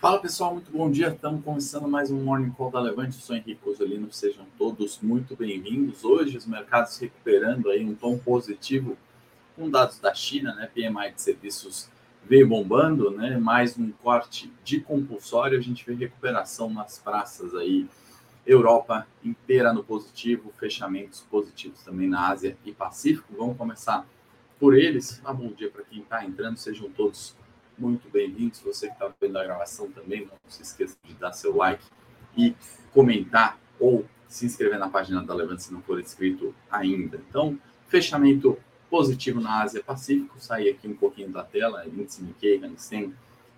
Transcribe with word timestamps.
Fala 0.00 0.18
pessoal, 0.18 0.54
muito 0.54 0.72
bom 0.72 0.90
dia. 0.90 1.08
Estamos 1.08 1.44
começando 1.44 1.86
mais 1.86 2.10
um 2.10 2.18
Morning 2.24 2.52
Call 2.52 2.70
da 2.70 2.80
Levante. 2.80 3.16
Eu 3.16 3.20
sou 3.20 3.36
Henrique 3.36 3.60
Rosolino, 3.62 4.10
sejam 4.10 4.46
todos 4.56 4.98
muito 5.02 5.36
bem-vindos. 5.36 6.04
Hoje 6.06 6.38
os 6.38 6.46
mercados 6.46 6.96
recuperando 6.96 7.68
aí 7.68 7.84
um 7.84 7.94
tom 7.94 8.16
positivo 8.16 8.96
com 9.54 9.68
dados 9.68 9.98
da 9.98 10.14
China, 10.14 10.54
né? 10.54 10.70
PMI 10.74 11.12
de 11.14 11.20
serviços 11.20 11.90
veio 12.24 12.48
bombando, 12.48 13.10
né? 13.10 13.36
Mais 13.36 13.76
um 13.76 13.92
corte 14.02 14.50
de 14.64 14.80
compulsório, 14.80 15.58
a 15.58 15.60
gente 15.60 15.84
vê 15.84 15.92
recuperação 15.92 16.70
nas 16.70 16.98
praças 16.98 17.54
aí. 17.54 17.86
Europa 18.46 19.06
inteira 19.22 19.70
no 19.70 19.84
positivo, 19.84 20.50
fechamentos 20.58 21.20
positivos 21.30 21.82
também 21.82 22.08
na 22.08 22.26
Ásia 22.26 22.56
e 22.64 22.72
Pacífico. 22.72 23.34
Vamos 23.36 23.58
começar 23.58 24.06
por 24.58 24.74
eles. 24.74 25.20
Ah, 25.22 25.34
bom 25.34 25.48
dia 25.52 25.68
para 25.70 25.84
quem 25.84 26.00
está 26.00 26.24
entrando, 26.24 26.56
sejam 26.56 26.88
todos 26.88 27.38
muito 27.80 28.10
bem-vindos. 28.10 28.60
Você 28.60 28.88
que 28.88 28.92
está 28.92 29.10
vendo 29.18 29.38
a 29.38 29.42
gravação 29.42 29.90
também, 29.90 30.26
não 30.26 30.36
se 30.46 30.60
esqueça 30.60 30.96
de 31.02 31.14
dar 31.14 31.32
seu 31.32 31.56
like 31.56 31.82
e 32.36 32.54
comentar 32.92 33.58
ou 33.78 34.04
se 34.28 34.44
inscrever 34.44 34.78
na 34.78 34.90
página 34.90 35.24
da 35.24 35.34
Levante 35.34 35.62
se 35.62 35.72
não 35.72 35.80
for 35.80 35.98
inscrito 35.98 36.54
ainda. 36.70 37.20
Então, 37.28 37.58
fechamento 37.88 38.58
positivo 38.90 39.40
na 39.40 39.62
Ásia 39.62 39.82
Pacífico, 39.82 40.38
sair 40.38 40.68
aqui 40.68 40.86
um 40.86 40.94
pouquinho 40.94 41.30
da 41.30 41.42
tela, 41.42 41.86
índice 41.86 42.22
Nikkei, 42.22 42.62
Hang 42.62 42.80
Seng, 42.80 43.14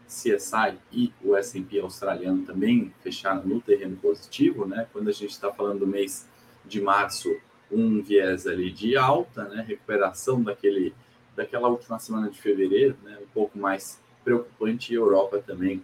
CSI 0.06 0.78
e 0.92 1.12
o 1.22 1.34
S&P 1.34 1.80
australiano 1.80 2.44
também 2.44 2.92
fecharam 3.02 3.42
no 3.44 3.60
terreno 3.60 3.96
positivo, 3.96 4.66
né? 4.66 4.86
Quando 4.92 5.08
a 5.08 5.12
gente 5.12 5.30
está 5.30 5.52
falando 5.52 5.80
do 5.80 5.86
mês 5.86 6.28
de 6.64 6.80
março, 6.80 7.34
um 7.70 8.00
viés 8.00 8.46
ali 8.46 8.70
de 8.70 8.96
alta, 8.96 9.44
né? 9.44 9.64
Recuperação 9.66 10.40
daquele 10.42 10.94
daquela 11.34 11.68
última 11.68 11.98
semana 11.98 12.28
de 12.28 12.38
fevereiro, 12.38 12.94
né? 13.02 13.18
Um 13.22 13.26
pouco 13.32 13.58
mais 13.58 14.02
preocupante 14.24 14.92
e 14.92 14.96
Europa 14.96 15.38
também 15.38 15.82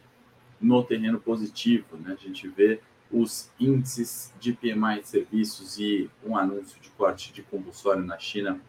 no 0.61 0.83
terreno 0.83 1.20
positivo. 1.20 1.97
Né? 1.97 2.17
A 2.19 2.22
gente 2.22 2.48
vê 2.48 2.80
os 3.11 3.50
índices 3.58 4.33
de 4.39 4.53
PMI 4.53 5.00
de 5.00 5.08
serviços 5.08 5.78
e 5.78 6.11
um 6.25 6.36
anúncio 6.36 6.80
de 6.80 6.91
corte 6.91 7.33
de 7.33 7.42
compulsório 7.42 8.03
na 8.03 8.19
China 8.19 8.61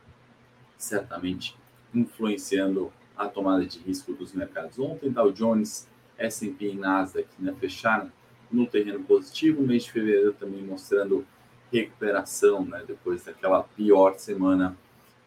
certamente 0.78 1.56
influenciando 1.94 2.92
a 3.18 3.28
tomada 3.28 3.66
de 3.66 3.80
risco 3.80 4.14
dos 4.14 4.32
mercados. 4.32 4.80
Ontem, 4.80 5.12
Dow 5.12 5.32
Jones, 5.32 5.88
S&P 6.18 6.72
e 6.72 6.76
Nasdaq 6.76 7.28
né, 7.38 7.54
fecharam 7.60 8.10
no 8.50 8.66
terreno 8.66 9.04
positivo, 9.04 9.62
mês 9.62 9.84
de 9.84 9.92
fevereiro 9.92 10.34
também 10.34 10.64
mostrando 10.64 11.26
recuperação, 11.72 12.66
né, 12.66 12.84
depois 12.88 13.24
daquela 13.24 13.62
pior 13.62 14.18
semana 14.18 14.76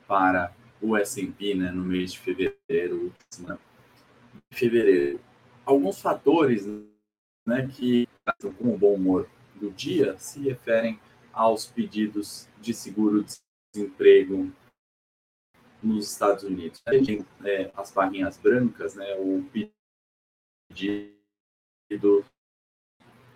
para 0.08 0.52
o 0.80 0.96
S&P, 0.96 1.54
né, 1.54 1.70
no 1.70 1.82
mês 1.82 2.12
de 2.12 2.18
fevereiro, 2.18 3.12
fevereiro. 4.52 5.20
Alguns 5.64 6.00
fatores 6.00 6.66
né, 7.46 7.66
que 7.72 8.08
com 8.58 8.74
o 8.74 8.78
bom 8.78 8.94
humor 8.94 9.28
do 9.56 9.70
dia 9.70 10.16
se 10.18 10.40
referem 10.40 11.00
aos 11.32 11.66
pedidos 11.66 12.48
de 12.60 12.74
seguro-desemprego 12.74 14.52
nos 15.82 16.10
Estados 16.10 16.44
Unidos. 16.44 16.80
A 16.86 16.94
gente 16.94 17.06
tem 17.06 17.26
é, 17.44 17.70
as 17.74 17.90
barrinhas 17.90 18.36
brancas, 18.36 18.94
né, 18.94 19.14
o 19.18 19.44
pedido 20.70 22.24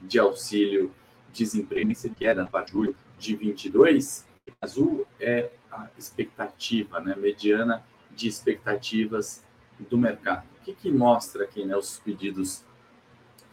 de 0.01 0.19
auxílio 0.19 0.95
desemprego 1.33 1.91
que 2.17 2.27
era 2.27 2.47
para 2.47 2.67
julho 2.67 2.97
de 3.19 3.35
22, 3.35 4.27
azul 4.61 5.07
é 5.19 5.51
a 5.71 5.91
expectativa, 5.99 7.01
né, 7.01 7.15
mediana 7.17 7.85
de 8.11 8.29
expectativas 8.29 9.45
do 9.79 9.99
mercado 9.99 10.47
que, 10.67 10.75
que 10.75 10.91
mostra 10.91 11.45
aqui 11.45 11.65
né, 11.65 11.77
os 11.77 12.01
pedidos 12.01 12.65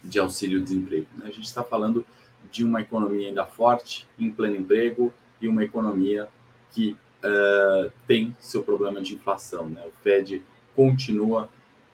de 0.02 0.18
auxílio-desemprego? 0.18 1.06
Né? 1.16 1.26
A 1.26 1.30
gente 1.30 1.44
está 1.44 1.62
falando 1.62 2.04
de 2.50 2.64
uma 2.64 2.80
economia 2.80 3.28
ainda 3.28 3.46
forte, 3.46 4.08
em 4.18 4.30
pleno 4.30 4.56
emprego, 4.56 5.14
e 5.40 5.46
uma 5.46 5.62
economia 5.62 6.28
que 6.72 6.96
uh, 7.22 7.92
tem 8.06 8.36
seu 8.40 8.62
problema 8.62 9.00
de 9.00 9.14
inflação. 9.14 9.68
Né? 9.68 9.82
O 9.86 9.92
Fed 10.02 10.42
continua 10.74 11.48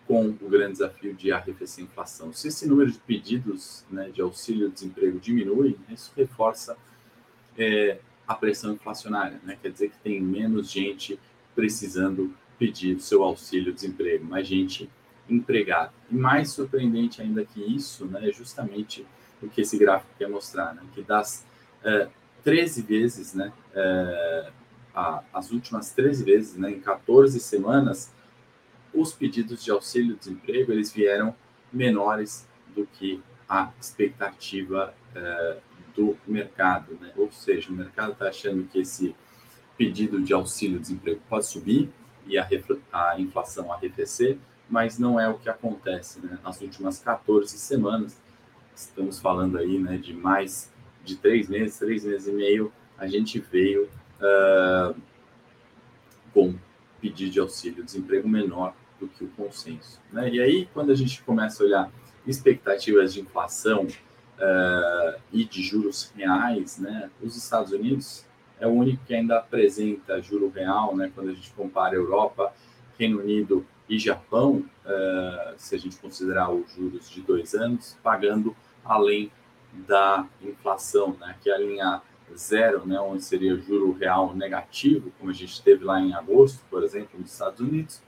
com 0.07 0.29
o 0.29 0.49
grande 0.49 0.73
desafio 0.73 1.15
de 1.15 1.31
arrefecer 1.31 1.85
a 1.85 1.87
inflação. 1.87 2.33
Se 2.33 2.49
esse 2.49 2.67
número 2.67 2.91
de 2.91 2.99
pedidos 2.99 3.85
né, 3.91 4.09
de 4.09 4.21
auxílio-desemprego 4.21 5.21
diminui, 5.21 5.79
isso 5.89 6.11
reforça 6.17 6.77
é, 7.57 7.99
a 8.27 8.35
pressão 8.35 8.73
inflacionária, 8.73 9.41
né? 9.45 9.59
quer 9.61 9.71
dizer 9.71 9.91
que 9.91 9.99
tem 9.99 10.21
menos 10.21 10.71
gente 10.71 11.19
precisando 11.55 12.35
pedir 12.61 13.01
seu 13.01 13.25
auxílio-desemprego, 13.25 14.23
mais 14.23 14.47
gente 14.47 14.89
empregado. 15.27 15.93
E 16.11 16.15
mais 16.15 16.51
surpreendente 16.51 17.23
ainda 17.23 17.43
que 17.43 17.59
isso, 17.59 18.05
né, 18.05 18.29
é 18.29 18.33
justamente 18.33 19.07
o 19.41 19.49
que 19.49 19.63
esse 19.63 19.79
gráfico 19.79 20.13
quer 20.19 20.29
mostrar, 20.29 20.75
né, 20.75 20.83
que 20.93 21.01
das 21.01 21.47
é, 21.83 22.09
13 22.45 22.83
vezes, 22.83 23.33
né, 23.33 23.51
é, 23.75 24.51
a, 24.95 25.23
as 25.33 25.51
últimas 25.51 25.91
13 25.93 26.23
vezes, 26.23 26.57
né, 26.57 26.71
em 26.71 26.81
14 26.81 27.41
semanas, 27.41 28.13
os 28.93 29.15
pedidos 29.15 29.65
de 29.65 29.71
auxílio-desemprego 29.71 30.71
eles 30.71 30.93
vieram 30.93 31.35
menores 31.73 32.47
do 32.75 32.87
que 32.87 33.23
a 33.49 33.73
expectativa 33.81 34.93
é, 35.15 35.59
do 35.97 36.15
mercado, 36.27 36.99
né? 37.01 37.13
Ou 37.17 37.31
seja, 37.33 37.71
o 37.71 37.73
mercado 37.73 38.13
está 38.13 38.29
achando 38.29 38.65
que 38.65 38.81
esse 38.81 39.15
pedido 39.77 40.21
de 40.21 40.33
auxílio-desemprego 40.33 41.21
pode 41.29 41.47
subir 41.47 41.89
e 42.31 42.39
a, 42.39 42.49
a 42.93 43.21
inflação 43.21 43.73
arrefecer, 43.73 44.39
mas 44.69 44.99
não 44.99 45.19
é 45.19 45.29
o 45.29 45.35
que 45.35 45.49
acontece 45.49 46.25
né? 46.25 46.39
nas 46.43 46.61
últimas 46.61 47.01
14 47.01 47.59
semanas. 47.59 48.17
Estamos 48.75 49.19
falando 49.19 49.59
aí 49.59 49.79
né, 49.79 49.97
de 49.97 50.15
mais 50.15 50.73
de 51.05 51.17
três 51.17 51.49
meses, 51.49 51.79
três 51.79 52.05
meses 52.05 52.29
e 52.29 52.33
meio, 52.33 52.73
a 52.97 53.07
gente 53.07 53.39
veio 53.41 53.89
uh, 54.21 54.95
com 56.33 56.55
pedido 57.01 57.31
de 57.31 57.41
auxílio 57.41 57.83
desemprego 57.83 58.29
menor 58.29 58.75
do 58.99 59.09
que 59.09 59.25
o 59.25 59.29
consenso. 59.29 60.01
Né? 60.13 60.31
E 60.31 60.41
aí, 60.41 60.69
quando 60.73 60.93
a 60.93 60.95
gente 60.95 61.23
começa 61.23 61.63
a 61.63 61.67
olhar 61.67 61.93
expectativas 62.27 63.15
de 63.15 63.21
inflação 63.21 63.87
uh, 63.87 65.21
e 65.33 65.45
de 65.45 65.63
juros 65.63 66.13
reais, 66.15 66.79
né, 66.79 67.11
os 67.23 67.37
Estados 67.37 67.73
Unidos 67.73 68.27
é 68.61 68.67
o 68.67 68.71
único 68.71 69.05
que 69.05 69.15
ainda 69.15 69.39
apresenta 69.39 70.21
juro 70.21 70.51
real, 70.51 70.95
né, 70.95 71.11
quando 71.15 71.31
a 71.31 71.33
gente 71.33 71.51
compara 71.53 71.95
Europa, 71.95 72.53
Reino 72.99 73.21
Unido 73.21 73.67
e 73.89 73.99
Japão, 73.99 74.65
uh, 74.85 75.55
se 75.57 75.75
a 75.75 75.79
gente 75.79 75.97
considerar 75.97 76.51
os 76.51 76.71
juros 76.73 77.11
de 77.11 77.23
dois 77.23 77.55
anos, 77.55 77.97
pagando 78.03 78.55
além 78.85 79.33
da 79.73 80.27
inflação, 80.43 81.17
né, 81.19 81.35
que 81.43 81.51
é 81.51 81.55
a 81.55 81.59
linha 81.59 82.03
zero, 82.37 82.87
né, 82.87 83.01
onde 83.01 83.25
seria 83.25 83.57
juro 83.57 83.93
real 83.93 84.35
negativo, 84.35 85.11
como 85.19 85.31
a 85.31 85.35
gente 85.35 85.61
teve 85.63 85.85
lá 85.85 86.01
em 86.01 86.13
agosto, 86.13 86.61
por 86.71 86.85
exemplo, 86.85 87.19
nos 87.19 87.33
Estados 87.33 87.61
Unidos, 87.61 88.03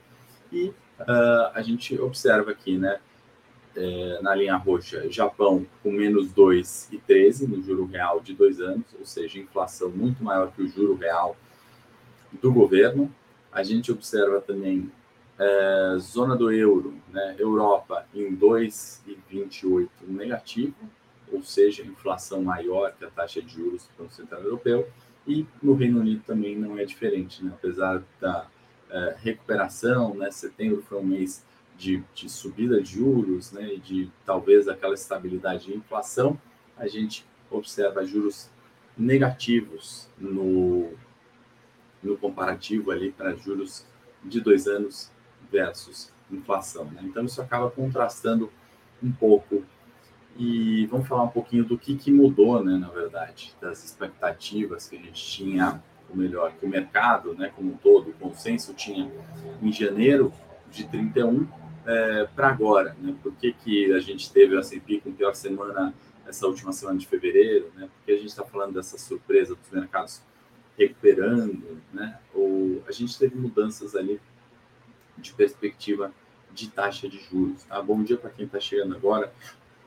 e 0.51 0.67
uh, 0.99 1.51
a 1.53 1.61
gente 1.61 1.99
observa 1.99 2.51
aqui, 2.51 2.77
né, 2.77 2.99
é, 3.75 4.19
na 4.21 4.35
linha 4.35 4.55
roxa, 4.55 5.09
Japão 5.09 5.65
com 5.81 5.91
menos 5.91 6.31
2,13 6.33 7.47
no 7.47 7.61
juro 7.61 7.85
real 7.85 8.19
de 8.19 8.33
dois 8.33 8.59
anos, 8.59 8.85
ou 8.99 9.05
seja, 9.05 9.39
inflação 9.39 9.89
muito 9.89 10.23
maior 10.23 10.51
que 10.51 10.61
o 10.61 10.67
juro 10.67 10.95
real 10.95 11.35
do 12.31 12.51
governo. 12.51 13.13
A 13.51 13.63
gente 13.63 13.91
observa 13.91 14.41
também 14.41 14.91
é, 15.39 15.95
zona 15.99 16.35
do 16.35 16.51
euro, 16.51 16.93
né, 17.09 17.35
Europa 17.39 18.05
em 18.13 18.35
2,28 18.35 19.89
negativo, 20.07 20.75
ou 21.31 21.43
seja, 21.43 21.83
inflação 21.83 22.43
maior 22.43 22.93
que 22.93 23.05
a 23.05 23.09
taxa 23.09 23.41
de 23.41 23.53
juros 23.53 23.83
do 23.83 24.03
Banco 24.03 24.13
Central 24.13 24.41
Europeu, 24.41 24.87
e 25.25 25.45
no 25.61 25.73
Reino 25.73 26.01
Unido 26.01 26.21
também 26.25 26.55
não 26.55 26.77
é 26.77 26.85
diferente, 26.85 27.43
né, 27.43 27.51
apesar 27.53 28.03
da 28.19 28.47
é, 28.89 29.15
recuperação, 29.17 30.13
né, 30.13 30.29
setembro 30.29 30.83
foi 30.87 30.99
um 30.99 31.03
mês 31.03 31.43
de, 31.83 32.01
de 32.15 32.29
subida 32.29 32.81
de 32.81 32.93
juros, 32.93 33.51
né, 33.51 33.73
e 33.73 33.77
de 33.77 34.09
talvez 34.25 34.69
aquela 34.69 34.93
estabilidade 34.93 35.65
de 35.65 35.75
inflação, 35.75 36.39
a 36.77 36.87
gente 36.87 37.25
observa 37.51 38.05
juros 38.05 38.49
negativos 38.97 40.07
no, 40.17 40.93
no 42.01 42.17
comparativo 42.17 42.89
ali 42.89 43.11
para 43.11 43.35
juros 43.35 43.85
de 44.23 44.39
dois 44.39 44.65
anos 44.65 45.11
versus 45.51 46.09
inflação. 46.31 46.85
Né? 46.85 47.01
Então, 47.03 47.25
isso 47.25 47.41
acaba 47.41 47.69
contrastando 47.69 48.49
um 49.01 49.11
pouco. 49.11 49.63
E 50.37 50.85
vamos 50.87 51.07
falar 51.07 51.23
um 51.23 51.29
pouquinho 51.29 51.65
do 51.65 51.77
que, 51.77 51.95
que 51.95 52.11
mudou, 52.11 52.63
né, 52.63 52.77
na 52.77 52.89
verdade, 52.89 53.53
das 53.59 53.83
expectativas 53.83 54.87
que 54.87 54.95
a 54.95 54.99
gente 54.99 55.21
tinha, 55.21 55.83
ou 56.09 56.15
melhor, 56.15 56.53
que 56.53 56.65
o 56.65 56.69
mercado, 56.69 57.35
né, 57.35 57.51
como 57.53 57.73
um 57.73 57.77
todo, 57.77 58.09
o 58.09 58.13
consenso 58.13 58.73
tinha 58.73 59.11
em 59.61 59.71
janeiro 59.71 60.31
de 60.71 60.87
31 60.87 61.45
é, 61.85 62.27
para 62.35 62.49
agora. 62.49 62.95
Né? 62.99 63.15
Por 63.21 63.33
que, 63.33 63.53
que 63.53 63.93
a 63.93 63.99
gente 63.99 64.31
teve 64.31 64.55
a 64.55 64.59
S&P 64.59 65.01
com 65.01 65.11
pior 65.11 65.33
semana 65.33 65.93
essa 66.25 66.47
última 66.47 66.71
semana 66.71 66.97
de 66.97 67.07
fevereiro? 67.07 67.71
Né? 67.75 67.89
Porque 67.95 68.11
a 68.11 68.17
gente 68.17 68.27
está 68.27 68.43
falando 68.43 68.73
dessa 68.73 68.97
surpresa 68.97 69.55
dos 69.55 69.69
mercados 69.71 70.21
recuperando, 70.77 71.81
né? 71.93 72.19
ou 72.33 72.83
a 72.87 72.91
gente 72.91 73.17
teve 73.17 73.35
mudanças 73.35 73.95
ali 73.95 74.19
de 75.17 75.33
perspectiva 75.33 76.11
de 76.51 76.69
taxa 76.69 77.07
de 77.07 77.19
juros. 77.19 77.63
Tá? 77.63 77.81
Bom 77.81 78.03
dia 78.03 78.17
para 78.17 78.29
quem 78.29 78.45
está 78.45 78.59
chegando 78.59 78.95
agora. 78.95 79.31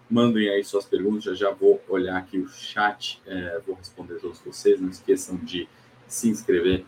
Mandem 0.08 0.48
aí 0.48 0.62
suas 0.62 0.84
perguntas, 0.84 1.24
já, 1.24 1.34
já 1.34 1.50
vou 1.50 1.82
olhar 1.88 2.16
aqui 2.16 2.38
o 2.38 2.46
chat, 2.46 3.20
é, 3.26 3.60
vou 3.66 3.74
responder 3.74 4.20
todos 4.20 4.38
vocês. 4.40 4.80
Não 4.80 4.88
esqueçam 4.88 5.36
de 5.36 5.68
se 6.06 6.28
inscrever 6.28 6.84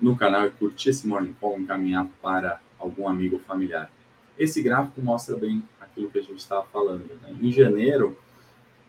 no 0.00 0.16
canal 0.16 0.46
e 0.46 0.50
curtir 0.50 0.90
esse 0.90 1.06
Morning 1.06 1.34
Call, 1.34 1.60
encaminhar 1.60 2.06
para 2.22 2.60
algum 2.78 3.06
amigo 3.06 3.36
ou 3.36 3.42
familiar. 3.42 3.90
Esse 4.38 4.62
gráfico 4.62 5.00
mostra 5.00 5.36
bem 5.36 5.62
aquilo 5.80 6.10
que 6.10 6.18
a 6.18 6.22
gente 6.22 6.38
estava 6.38 6.64
falando. 6.66 7.06
Né? 7.22 7.36
Em 7.40 7.52
janeiro, 7.52 8.18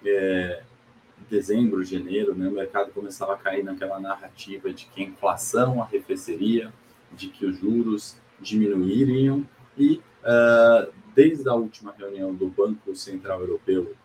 é, 0.03 0.63
dezembro, 1.29 1.83
janeiro, 1.83 2.35
né, 2.35 2.47
o 2.47 2.51
mercado 2.51 2.91
começava 2.91 3.33
a 3.33 3.37
cair 3.37 3.63
naquela 3.63 3.99
narrativa 3.99 4.71
de 4.71 4.85
que 4.85 5.03
a 5.03 5.05
inflação 5.05 5.81
arrefeceria, 5.81 6.71
de 7.11 7.29
que 7.29 7.45
os 7.45 7.59
juros 7.59 8.17
diminuiriam 8.39 9.47
e 9.77 10.01
uh, 10.23 10.91
desde 11.13 11.47
a 11.47 11.53
última 11.53 11.93
reunião 11.97 12.33
do 12.33 12.47
Banco 12.47 12.95
Central 12.95 13.41
Europeu 13.41 13.95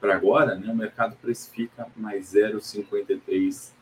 para 0.00 0.16
agora, 0.16 0.54
né, 0.54 0.72
o 0.72 0.76
mercado 0.76 1.16
precifica 1.16 1.86
mais 1.96 2.32
0,53 2.32 3.72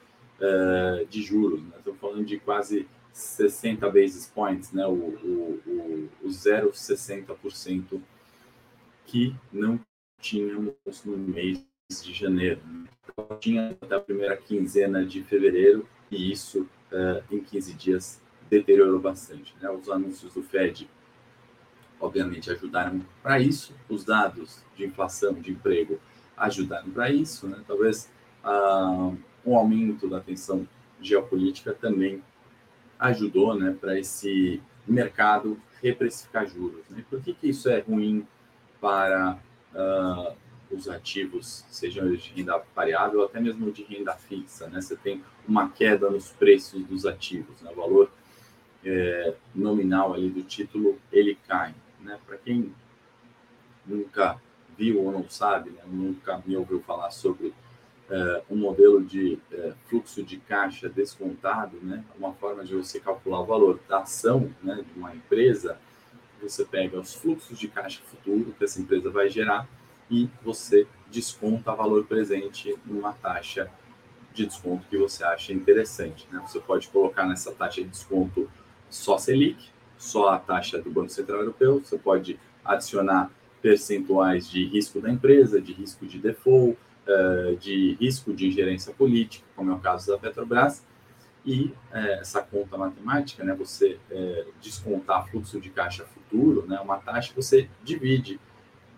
uh, 0.41 1.07
de 1.07 1.23
juros. 1.23 1.63
Né? 1.63 1.75
Falando 2.01 2.25
de 2.25 2.39
quase 2.39 2.89
60 3.19 3.91
basis 3.91 4.27
points, 4.33 4.73
né, 4.73 4.87
o, 4.87 4.93
o, 4.93 5.63
o, 5.67 6.09
o 6.23 6.29
0,60% 6.29 8.01
que 9.05 9.35
não 9.53 9.81
tínhamos 10.21 10.75
no 11.05 11.19
mês 11.19 11.65
de 11.91 12.13
janeiro. 12.15 12.61
Então, 13.03 13.39
tinha 13.41 13.77
até 13.81 13.97
a 13.97 14.01
primeira 14.01 14.37
quinzena 14.37 15.05
de 15.05 15.23
fevereiro 15.25 15.89
e 16.11 16.31
isso 16.31 16.69
uh, 16.93 17.35
em 17.35 17.41
15 17.41 17.75
dias 17.75 18.21
deteriorou 18.49 19.01
bastante. 19.01 19.55
Né? 19.61 19.69
Os 19.69 19.89
anúncios 19.91 20.35
do 20.35 20.43
Fed, 20.43 20.89
obviamente, 21.99 22.51
ajudaram 22.53 23.05
para 23.21 23.41
isso, 23.41 23.75
os 23.89 24.05
dados 24.05 24.63
de 24.77 24.87
inflação, 24.87 25.35
de 25.35 25.51
emprego, 25.51 25.99
ajudaram 26.37 26.89
para 26.91 27.11
isso. 27.11 27.49
Né? 27.49 27.61
Talvez 27.67 28.09
uh, 28.45 29.17
um 29.45 29.57
aumento 29.57 30.09
da 30.09 30.21
tensão 30.21 30.69
geopolítica 31.01 31.73
também 31.73 32.23
ajudou 32.99 33.55
né, 33.55 33.77
para 33.79 33.99
esse 33.99 34.61
mercado 34.87 35.61
reprecificar 35.83 36.47
juros. 36.47 36.85
Né? 36.91 37.05
Por 37.09 37.21
que, 37.23 37.33
que 37.33 37.49
isso 37.49 37.69
é 37.69 37.81
ruim 37.81 38.27
para 38.81 39.39
uh, 39.75 40.35
os 40.75 40.89
ativos, 40.89 41.65
sejam 41.71 42.11
de 42.11 42.33
renda 42.35 42.61
variável 42.75 43.21
ou 43.21 43.27
até 43.27 43.41
mesmo 43.41 43.71
de 43.71 43.85
renda 43.85 44.15
fixa? 44.15 44.69
Né? 44.69 44.81
Você 44.81 44.97
tem 44.97 45.23
uma 45.47 45.69
queda 45.69 46.11
nos 46.11 46.31
preços 46.31 46.85
dos 46.85 47.07
ativos, 47.07 47.61
né? 47.63 47.71
o 47.71 47.77
valor 47.77 48.11
é, 48.85 49.35
nominal 49.55 50.15
ali 50.15 50.29
do 50.29 50.43
título 50.43 50.99
ele 51.13 51.37
cai. 51.47 51.75
Né? 52.01 52.19
Para 52.27 52.37
quem 52.39 52.73
nunca 53.87 54.41
viu 54.77 55.03
ou 55.03 55.13
não 55.13 55.29
sabe, 55.29 55.71
né? 55.71 55.83
nunca 55.87 56.43
me 56.45 56.57
ouviu 56.57 56.81
falar 56.81 57.11
sobre 57.11 57.53
é, 58.11 58.43
um 58.51 58.57
modelo 58.57 59.05
de 59.05 59.39
é, 59.53 59.73
fluxo 59.89 60.23
de 60.23 60.39
caixa 60.39 60.89
descontado, 60.89 61.77
né? 61.83 62.05
uma 62.19 62.33
forma 62.33 62.65
de 62.65 62.75
você 62.75 62.99
calcular 62.99 63.41
o 63.41 63.47
valor 63.47 63.79
da 63.89 64.01
ação 64.01 64.51
né, 64.63 64.85
de 64.87 64.99
uma 64.99 65.15
empresa, 65.15 65.79
você 66.41 66.65
pega 66.65 66.99
os 66.99 67.15
fluxos 67.15 67.59
de 67.59 67.69
caixa 67.69 68.01
futuro 68.05 68.55
que 68.57 68.65
essa 68.65 68.81
empresa 68.81 69.11
vai 69.11 69.29
gerar 69.29 69.69
e 70.11 70.29
você 70.43 70.87
desconta 71.11 71.75
valor 71.75 72.07
presente 72.07 72.75
numa 72.87 73.13
taxa 73.13 73.71
de 74.33 74.47
desconto 74.47 74.87
que 74.89 74.97
você 74.97 75.25
acha 75.25 75.53
interessante. 75.53 76.27
Né? 76.31 76.41
Você 76.47 76.61
pode 76.61 76.89
colocar 76.89 77.27
nessa 77.27 77.53
taxa 77.53 77.83
de 77.83 77.89
desconto 77.89 78.49
só 78.89 79.19
Selic, 79.19 79.69
só 79.99 80.31
a 80.31 80.39
taxa 80.39 80.81
do 80.81 80.91
Banco 80.91 81.11
Central 81.11 81.41
Europeu, 81.41 81.81
você 81.81 81.99
pode 81.99 82.39
adicionar 82.65 83.31
percentuais 83.61 84.49
de 84.49 84.65
risco 84.65 85.01
da 85.01 85.11
empresa, 85.11 85.61
de 85.61 85.73
risco 85.73 86.07
de 86.07 86.19
default, 86.19 86.79
eh, 87.09 87.57
de 87.59 87.97
risco 87.99 88.35
de 88.35 88.49
ingerência 88.49 88.93
política, 88.93 89.45
como 89.57 89.71
é 89.71 89.75
o 89.75 89.79
caso 89.79 90.13
da 90.13 90.19
Petrobras, 90.19 90.85
e 91.45 91.73
eh, 91.91 92.19
essa 92.21 92.43
conta 92.43 92.77
matemática, 92.77 93.43
né, 93.43 93.55
você 93.55 93.99
eh, 94.11 94.47
descontar 94.61 95.27
fluxo 95.29 95.59
de 95.59 95.71
caixa 95.71 96.05
futuro, 96.05 96.67
né, 96.67 96.79
uma 96.81 96.99
taxa, 96.99 97.33
você 97.35 97.69
divide 97.83 98.39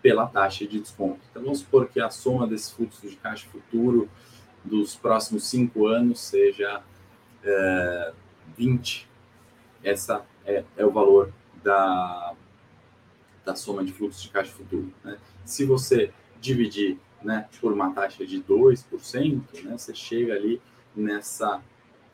pela 0.02 0.26
taxa 0.26 0.66
de 0.66 0.80
desconto. 0.80 1.20
Então, 1.30 1.42
vamos 1.42 1.60
supor 1.60 1.88
que 1.88 2.00
a 2.00 2.10
soma 2.10 2.46
desse 2.48 2.74
fluxo 2.74 3.08
de 3.08 3.14
caixa 3.16 3.46
futuro 3.48 4.10
dos 4.64 4.96
próximos 4.96 5.44
cinco 5.44 5.86
anos 5.86 6.20
seja 6.20 6.82
é, 7.44 8.12
20 8.56 9.08
essa 9.82 10.24
é, 10.44 10.64
é 10.76 10.84
o 10.84 10.90
valor 10.90 11.32
da, 11.62 12.34
da 13.44 13.54
soma 13.54 13.84
de 13.84 13.92
fluxo 13.92 14.20
de 14.22 14.30
caixa 14.30 14.52
futuro. 14.52 14.92
Né? 15.04 15.16
Se 15.44 15.64
você 15.64 16.12
dividir 16.40 16.98
né, 17.22 17.48
por 17.60 17.72
uma 17.72 17.92
taxa 17.92 18.24
de 18.26 18.42
2%, 18.42 19.64
né, 19.64 19.76
você 19.76 19.94
chega 19.94 20.34
ali 20.34 20.60
nessa 20.94 21.62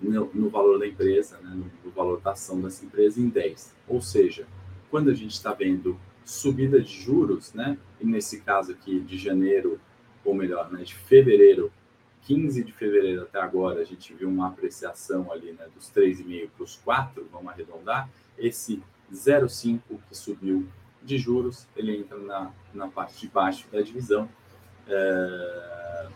no, 0.00 0.30
no 0.34 0.50
valor 0.50 0.78
da 0.78 0.86
empresa, 0.86 1.38
né, 1.38 1.50
no, 1.50 1.70
no, 1.84 1.90
valor 1.90 2.20
da 2.20 2.32
ação 2.32 2.60
dessa 2.60 2.84
empresa 2.84 3.20
em 3.20 3.28
10. 3.28 3.74
Ou 3.88 4.02
seja, 4.02 4.46
quando 4.90 5.10
a 5.10 5.14
gente 5.14 5.32
está 5.32 5.52
vendo 5.52 5.98
subida 6.24 6.80
de 6.80 6.92
juros, 6.92 7.54
né, 7.54 7.78
e 8.00 8.06
nesse 8.06 8.40
caso 8.40 8.72
aqui 8.72 9.00
de 9.00 9.16
janeiro, 9.16 9.80
ou 10.24 10.34
melhor, 10.34 10.70
né, 10.70 10.82
de 10.82 10.94
fevereiro 10.94 11.72
15 12.26 12.64
de 12.64 12.72
fevereiro 12.72 13.22
até 13.22 13.40
agora, 13.40 13.80
a 13.80 13.84
gente 13.84 14.12
viu 14.12 14.28
uma 14.28 14.48
apreciação 14.48 15.30
ali 15.30 15.52
né, 15.52 15.66
dos 15.72 15.88
3,5 15.92 16.50
para 16.56 16.64
os 16.64 16.76
4, 16.76 17.28
vamos 17.30 17.48
arredondar. 17.48 18.10
Esse 18.36 18.82
0,5 19.14 19.80
que 20.08 20.16
subiu 20.16 20.66
de 21.00 21.18
juros, 21.18 21.68
ele 21.76 21.96
entra 21.96 22.18
na, 22.18 22.52
na 22.74 22.88
parte 22.88 23.20
de 23.20 23.28
baixo 23.28 23.68
da 23.70 23.80
divisão. 23.80 24.28
É... 24.88 26.08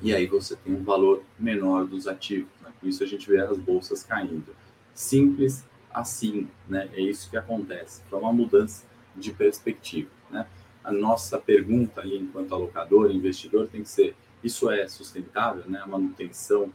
E 0.00 0.14
aí 0.14 0.26
você 0.26 0.54
tem 0.56 0.74
um 0.74 0.84
valor 0.84 1.22
menor 1.38 1.86
dos 1.86 2.06
ativos. 2.06 2.50
Né? 2.62 2.70
Por 2.80 2.88
isso 2.88 3.02
a 3.02 3.06
gente 3.06 3.28
vê 3.28 3.40
as 3.40 3.58
bolsas 3.58 4.02
caindo. 4.02 4.54
Simples 4.94 5.64
assim, 5.92 6.48
né? 6.68 6.88
É 6.92 7.00
isso 7.00 7.28
que 7.30 7.36
acontece. 7.36 8.02
Foi 8.08 8.18
uma 8.18 8.32
mudança 8.32 8.84
de 9.16 9.32
perspectiva. 9.32 10.10
Né? 10.30 10.46
A 10.84 10.92
nossa 10.92 11.38
pergunta 11.38 12.00
ali, 12.00 12.18
enquanto 12.18 12.54
alocador, 12.54 13.10
investidor, 13.10 13.66
tem 13.68 13.82
que 13.82 13.88
ser 13.88 14.14
isso 14.42 14.70
é 14.70 14.86
sustentável, 14.86 15.64
né? 15.66 15.80
A 15.80 15.86
manutenção 15.86 16.72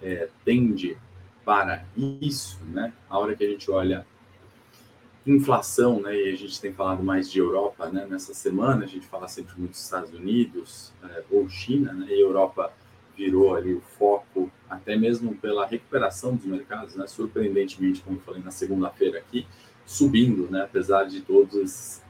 é, 0.00 0.28
tende 0.44 0.96
para 1.44 1.84
isso, 1.96 2.60
né? 2.66 2.92
A 3.08 3.18
hora 3.18 3.34
que 3.34 3.44
a 3.44 3.48
gente 3.48 3.70
olha 3.70 4.06
inflação, 5.26 6.00
né? 6.00 6.16
E 6.16 6.32
a 6.32 6.36
gente 6.36 6.60
tem 6.60 6.72
falado 6.72 7.02
mais 7.02 7.30
de 7.30 7.38
Europa, 7.38 7.88
né? 7.88 8.06
Nessa 8.08 8.34
semana 8.34 8.84
a 8.84 8.88
gente 8.88 9.06
fala 9.06 9.28
sempre 9.28 9.54
muito 9.56 9.72
dos 9.72 9.82
Estados 9.82 10.12
Unidos 10.12 10.92
é, 11.04 11.22
ou 11.30 11.48
China, 11.48 11.92
né? 11.92 12.06
E 12.10 12.20
Europa 12.20 12.72
virou 13.16 13.54
ali 13.54 13.74
o 13.74 13.80
foco, 13.80 14.50
até 14.68 14.96
mesmo 14.96 15.34
pela 15.36 15.66
recuperação 15.66 16.34
dos 16.34 16.44
mercados, 16.44 16.96
né? 16.96 17.06
Surpreendentemente, 17.06 18.00
como 18.02 18.16
eu 18.16 18.22
falei 18.22 18.42
na 18.42 18.50
segunda-feira 18.50 19.18
aqui, 19.18 19.46
subindo, 19.86 20.50
né? 20.50 20.62
Apesar 20.62 21.04
de 21.04 21.20
todos 21.20 21.54
esses 21.54 22.02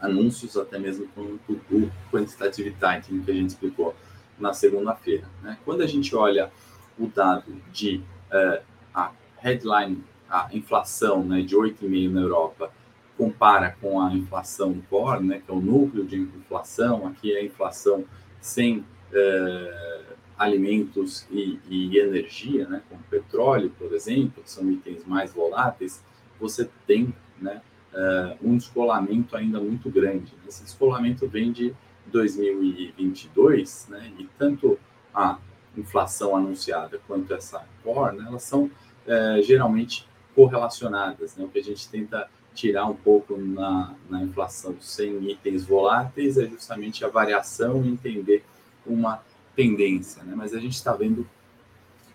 anúncios, 0.00 0.56
até 0.56 0.78
mesmo 0.78 1.08
com 1.08 1.38
o 1.70 1.90
quantitative 2.10 2.70
tightening 2.72 3.22
que 3.22 3.30
a 3.30 3.34
gente 3.34 3.50
explicou 3.50 3.94
na 4.38 4.52
segunda-feira. 4.52 5.28
Né? 5.42 5.58
Quando 5.64 5.82
a 5.82 5.86
gente 5.86 6.14
olha 6.14 6.50
o 6.98 7.06
dado 7.06 7.60
de 7.72 8.00
uh, 8.30 8.62
a 8.94 9.12
headline, 9.38 10.02
a 10.28 10.48
inflação 10.52 11.24
né, 11.24 11.42
de 11.42 11.56
8,5 11.56 12.10
na 12.10 12.20
Europa, 12.20 12.70
compara 13.16 13.76
com 13.80 14.00
a 14.00 14.12
inflação 14.12 14.80
core, 14.88 15.24
né, 15.24 15.42
que 15.44 15.50
é 15.50 15.54
o 15.54 15.60
núcleo 15.60 16.04
de 16.04 16.16
inflação, 16.16 17.06
aqui 17.06 17.34
é 17.34 17.40
a 17.40 17.44
inflação 17.44 18.04
sem 18.40 18.78
uh, 18.78 20.14
alimentos 20.38 21.26
e, 21.30 21.58
e, 21.68 21.98
energia, 21.98 22.68
né, 22.68 22.80
como 22.88 23.02
petróleo, 23.10 23.72
por 23.76 23.92
exemplo, 23.92 24.42
que 24.42 24.50
são 24.50 24.70
itens 24.70 25.04
mais 25.04 25.32
voláteis, 25.32 26.02
você 26.38 26.70
tem 26.86 27.12
né, 27.40 27.60
uh, 27.92 28.48
um 28.48 28.56
descolamento 28.56 29.36
ainda 29.36 29.58
muito 29.60 29.90
grande. 29.90 30.32
Esse 30.46 30.62
descolamento 30.62 31.26
vem 31.26 31.50
de 31.50 31.74
2022, 32.06 33.88
né, 33.90 34.12
e 34.16 34.28
tanto 34.38 34.78
a 35.12 35.38
inflação 35.76 36.36
anunciada 36.36 37.00
quanto 37.06 37.34
essa 37.34 37.66
core, 37.82 38.16
né, 38.16 38.26
elas 38.28 38.44
são 38.44 38.64
uh, 38.64 39.42
geralmente 39.42 40.07
correlacionadas. 40.38 41.34
Né? 41.34 41.44
O 41.44 41.48
que 41.48 41.58
a 41.58 41.64
gente 41.64 41.88
tenta 41.88 42.30
tirar 42.54 42.86
um 42.86 42.94
pouco 42.94 43.36
na, 43.36 43.92
na 44.08 44.22
inflação 44.22 44.76
sem 44.80 45.28
itens 45.32 45.66
voláteis 45.66 46.38
é 46.38 46.46
justamente 46.46 47.04
a 47.04 47.08
variação 47.08 47.84
e 47.84 47.88
entender 47.88 48.44
uma 48.86 49.20
tendência. 49.56 50.22
Né? 50.22 50.34
Mas 50.36 50.54
a 50.54 50.60
gente 50.60 50.74
está 50.74 50.92
vendo 50.92 51.28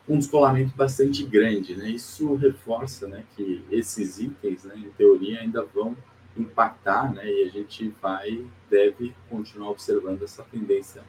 um 0.07 0.17
descolamento 0.17 0.73
bastante 0.73 1.25
grande, 1.25 1.75
né? 1.75 1.89
Isso 1.89 2.35
reforça, 2.35 3.07
né, 3.07 3.23
que 3.37 3.63
esses 3.71 4.19
itens, 4.19 4.65
né, 4.65 4.75
em 4.75 4.89
teoria, 4.91 5.39
ainda 5.39 5.63
vão 5.63 5.95
impactar, 6.35 7.13
né, 7.13 7.25
e 7.25 7.43
a 7.43 7.49
gente 7.49 7.87
vai 8.01 8.45
deve 8.69 9.15
continuar 9.29 9.69
observando 9.69 10.21
essa 10.21 10.43
tendência 10.43 11.01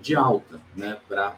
de 0.00 0.16
alta, 0.16 0.58
né, 0.74 0.98
para 1.06 1.36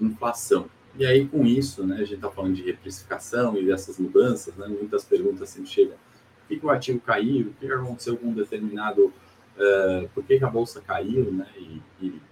inflação. 0.00 0.70
E 0.96 1.04
aí 1.04 1.26
com 1.26 1.44
isso, 1.44 1.84
né, 1.84 1.96
a 1.96 1.98
gente 2.00 2.14
está 2.14 2.30
falando 2.30 2.54
de 2.54 2.62
reprecificação 2.62 3.56
e 3.56 3.66
dessas 3.66 3.98
mudanças, 3.98 4.54
né, 4.54 4.68
muitas 4.68 5.04
perguntas 5.04 5.48
sempre 5.48 5.68
chegam: 5.68 5.96
por 5.96 6.48
que, 6.48 6.56
que 6.58 6.66
o 6.66 6.70
ativo 6.70 7.00
caiu? 7.00 7.48
O 7.48 7.54
que 7.54 7.66
aconteceu 7.66 8.16
com 8.16 8.28
um 8.28 8.34
determinado 8.34 9.12
uh, 9.56 10.08
por 10.14 10.24
que, 10.24 10.38
que, 10.38 10.44
a 10.44 10.50
bolsa 10.50 10.80
caiu, 10.80 11.32
né? 11.32 11.46
E, 11.56 11.82
e, 12.00 12.22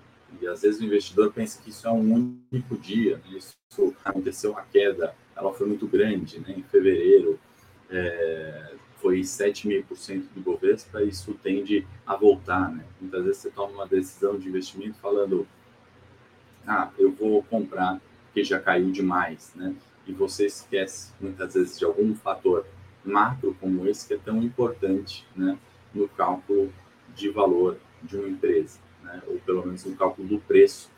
e, 0.41 0.47
às 0.47 0.63
vezes 0.63 0.81
o 0.81 0.85
investidor 0.85 1.33
pensa 1.33 1.61
que 1.61 1.71
isso 1.71 1.87
é 1.87 1.91
um 1.91 2.41
único 2.53 2.77
dia, 2.77 3.17
né? 3.19 3.37
isso 3.37 3.57
aconteceu 4.05 4.57
a 4.57 4.63
queda, 4.63 5.15
ela 5.35 5.53
foi 5.53 5.67
muito 5.67 5.87
grande, 5.87 6.39
né? 6.41 6.55
Em 6.57 6.63
fevereiro 6.63 7.39
é, 7.91 8.75
foi 8.99 9.21
7,5% 9.21 10.29
do 10.35 10.41
Bovespa, 10.41 11.03
isso 11.03 11.35
tende 11.43 11.87
a 12.07 12.17
voltar, 12.17 12.71
né? 12.71 12.85
Muitas 13.01 13.25
vezes 13.25 13.43
você 13.43 13.51
toma 13.51 13.73
uma 13.73 13.87
decisão 13.87 14.39
de 14.39 14.49
investimento 14.49 14.99
falando, 14.99 15.47
ah, 16.67 16.91
eu 16.99 17.11
vou 17.13 17.43
comprar 17.45 18.01
porque 18.33 18.43
já 18.43 18.59
caiu 18.59 18.91
demais, 18.91 19.53
né? 19.55 19.75
E 20.07 20.13
você 20.13 20.47
esquece 20.47 21.13
muitas 21.21 21.53
vezes 21.53 21.79
de 21.79 21.85
algum 21.85 22.15
fator 22.15 22.65
macro 23.05 23.55
como 23.61 23.87
esse 23.87 24.09
que 24.09 24.15
é 24.15 24.19
tão 24.19 24.43
importante, 24.43 25.27
né? 25.37 25.59
No 25.95 26.09
cálculo 26.09 26.73
de 27.15 27.29
valor 27.29 27.77
de 28.03 28.17
uma 28.17 28.29
empresa, 28.29 28.79
né? 29.03 29.23
ou 29.27 29.39
pelo 29.41 29.67
menos 29.67 29.85
no 29.85 29.95
cálculo 29.95 30.27
do 30.27 30.39
preço 30.39 30.91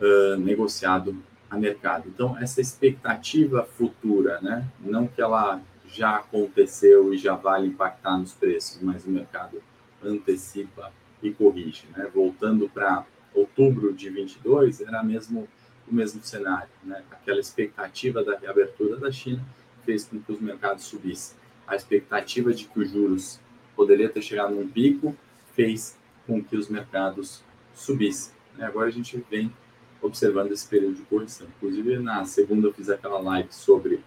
uh, 0.00 0.36
negociado 0.36 1.16
a 1.48 1.56
mercado. 1.56 2.08
Então, 2.08 2.36
essa 2.38 2.60
expectativa 2.60 3.64
futura, 3.64 4.40
né? 4.40 4.66
não 4.80 5.06
que 5.06 5.22
ela 5.22 5.62
já 5.86 6.16
aconteceu 6.16 7.14
e 7.14 7.18
já 7.18 7.36
vai 7.36 7.64
impactar 7.64 8.18
nos 8.18 8.32
preços, 8.32 8.82
mas 8.82 9.04
o 9.04 9.10
mercado 9.10 9.62
antecipa 10.04 10.92
e 11.22 11.30
corrige. 11.30 11.84
Né? 11.96 12.10
Voltando 12.12 12.68
para 12.68 13.06
outubro 13.32 13.92
de 13.92 14.10
22, 14.10 14.80
era 14.80 15.02
mesmo 15.04 15.48
o 15.90 15.94
mesmo 15.94 16.22
cenário. 16.22 16.68
Né? 16.82 17.02
Aquela 17.10 17.40
expectativa 17.40 18.22
da 18.24 18.36
reabertura 18.36 18.96
da 18.96 19.10
China 19.10 19.44
fez 19.84 20.04
com 20.04 20.20
que 20.20 20.32
os 20.32 20.40
mercados 20.40 20.84
subissem. 20.84 21.36
A 21.66 21.76
expectativa 21.76 22.52
de 22.52 22.64
que 22.64 22.80
os 22.80 22.90
juros 22.90 23.40
poderia 23.74 24.08
ter 24.08 24.22
chegado 24.22 24.54
num 24.54 24.68
pico, 24.68 25.16
fez 25.54 25.96
com 26.26 26.42
que 26.42 26.56
os 26.56 26.68
mercados 26.68 27.42
subissem. 27.74 28.32
Né? 28.56 28.66
Agora 28.66 28.88
a 28.88 28.92
gente 28.92 29.22
vem 29.30 29.52
observando 30.00 30.52
esse 30.52 30.66
período 30.66 30.94
de 30.94 31.02
correção. 31.02 31.46
Inclusive, 31.56 31.98
na 31.98 32.24
segunda 32.24 32.68
eu 32.68 32.72
fiz 32.72 32.88
aquela 32.88 33.18
live 33.18 33.52
sobre 33.52 34.02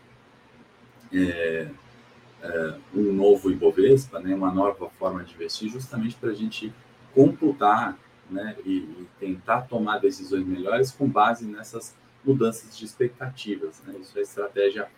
é, 1.11 1.67
é, 2.41 2.75
um 2.93 3.11
novo 3.11 3.51
Ibovespa, 3.51 4.19
né, 4.19 4.33
uma 4.33 4.51
nova 4.51 4.89
forma 4.91 5.23
de 5.23 5.33
investir, 5.33 5.69
justamente 5.69 6.15
para 6.15 6.29
a 6.29 6.33
gente 6.33 6.73
computar 7.13 7.97
né, 8.29 8.55
e, 8.65 8.77
e, 8.77 9.07
tentar 9.19 9.61
tomar 9.61 9.99
decisões 9.99 10.45
melhores 10.45 10.91
com 10.91 11.07
base 11.07 11.45
nessas 11.45 11.95
mudanças 12.23 12.77
de 12.77 12.85
expectativas. 12.85 13.81
Né? 13.85 13.97
Isso 13.99 14.17
é 14.17 14.21
estratégia 14.21 14.89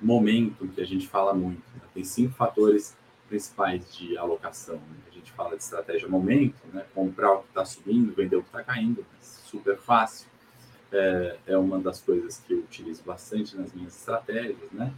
momento, 0.00 0.68
que 0.68 0.80
a 0.80 0.86
gente 0.86 1.08
fala 1.08 1.32
muito. 1.32 1.62
Né? 1.74 1.82
Tem 1.94 2.04
cinco 2.04 2.34
fatores 2.34 2.96
principais 3.28 3.94
de 3.94 4.16
alocação. 4.16 4.76
Né? 4.76 4.96
A 5.10 5.14
gente 5.14 5.32
fala 5.32 5.56
de 5.56 5.62
estratégia 5.62 6.08
momento, 6.08 6.60
né? 6.72 6.84
comprar 6.94 7.32
o 7.32 7.42
que 7.42 7.48
está 7.48 7.64
subindo, 7.64 8.14
vender 8.14 8.36
o 8.36 8.42
que 8.42 8.48
está 8.48 8.62
caindo, 8.62 9.04
super 9.20 9.78
fácil. 9.78 10.28
É, 10.92 11.36
é, 11.48 11.58
uma 11.58 11.80
das 11.80 12.00
coisas 12.00 12.38
que 12.38 12.52
eu 12.52 12.58
utilizo 12.58 13.02
bastante 13.02 13.56
nas 13.56 13.72
minhas 13.72 13.96
estratégias. 13.96 14.70
Né? 14.70 14.92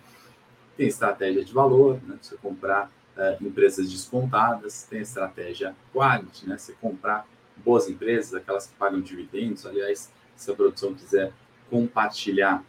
Tem 0.76 0.86
estratégia 0.88 1.44
de 1.44 1.52
valor, 1.52 1.98
né? 2.02 2.18
você 2.20 2.36
comprar 2.36 2.90
é, 3.16 3.38
empresas 3.40 3.90
descontadas, 3.90 4.82
tem 4.84 5.00
estratégia 5.00 5.74
quality, 5.92 6.46
né? 6.46 6.58
você 6.58 6.74
comprar 6.74 7.26
boas 7.64 7.88
empresas, 7.88 8.34
aquelas 8.34 8.66
que 8.66 8.74
pagam 8.74 9.00
dividendos. 9.00 9.66
Aliás, 9.66 10.12
se 10.34 10.50
a 10.50 10.54
produção 10.54 10.94
quiser 10.94 11.32
compartilhar 11.70 12.64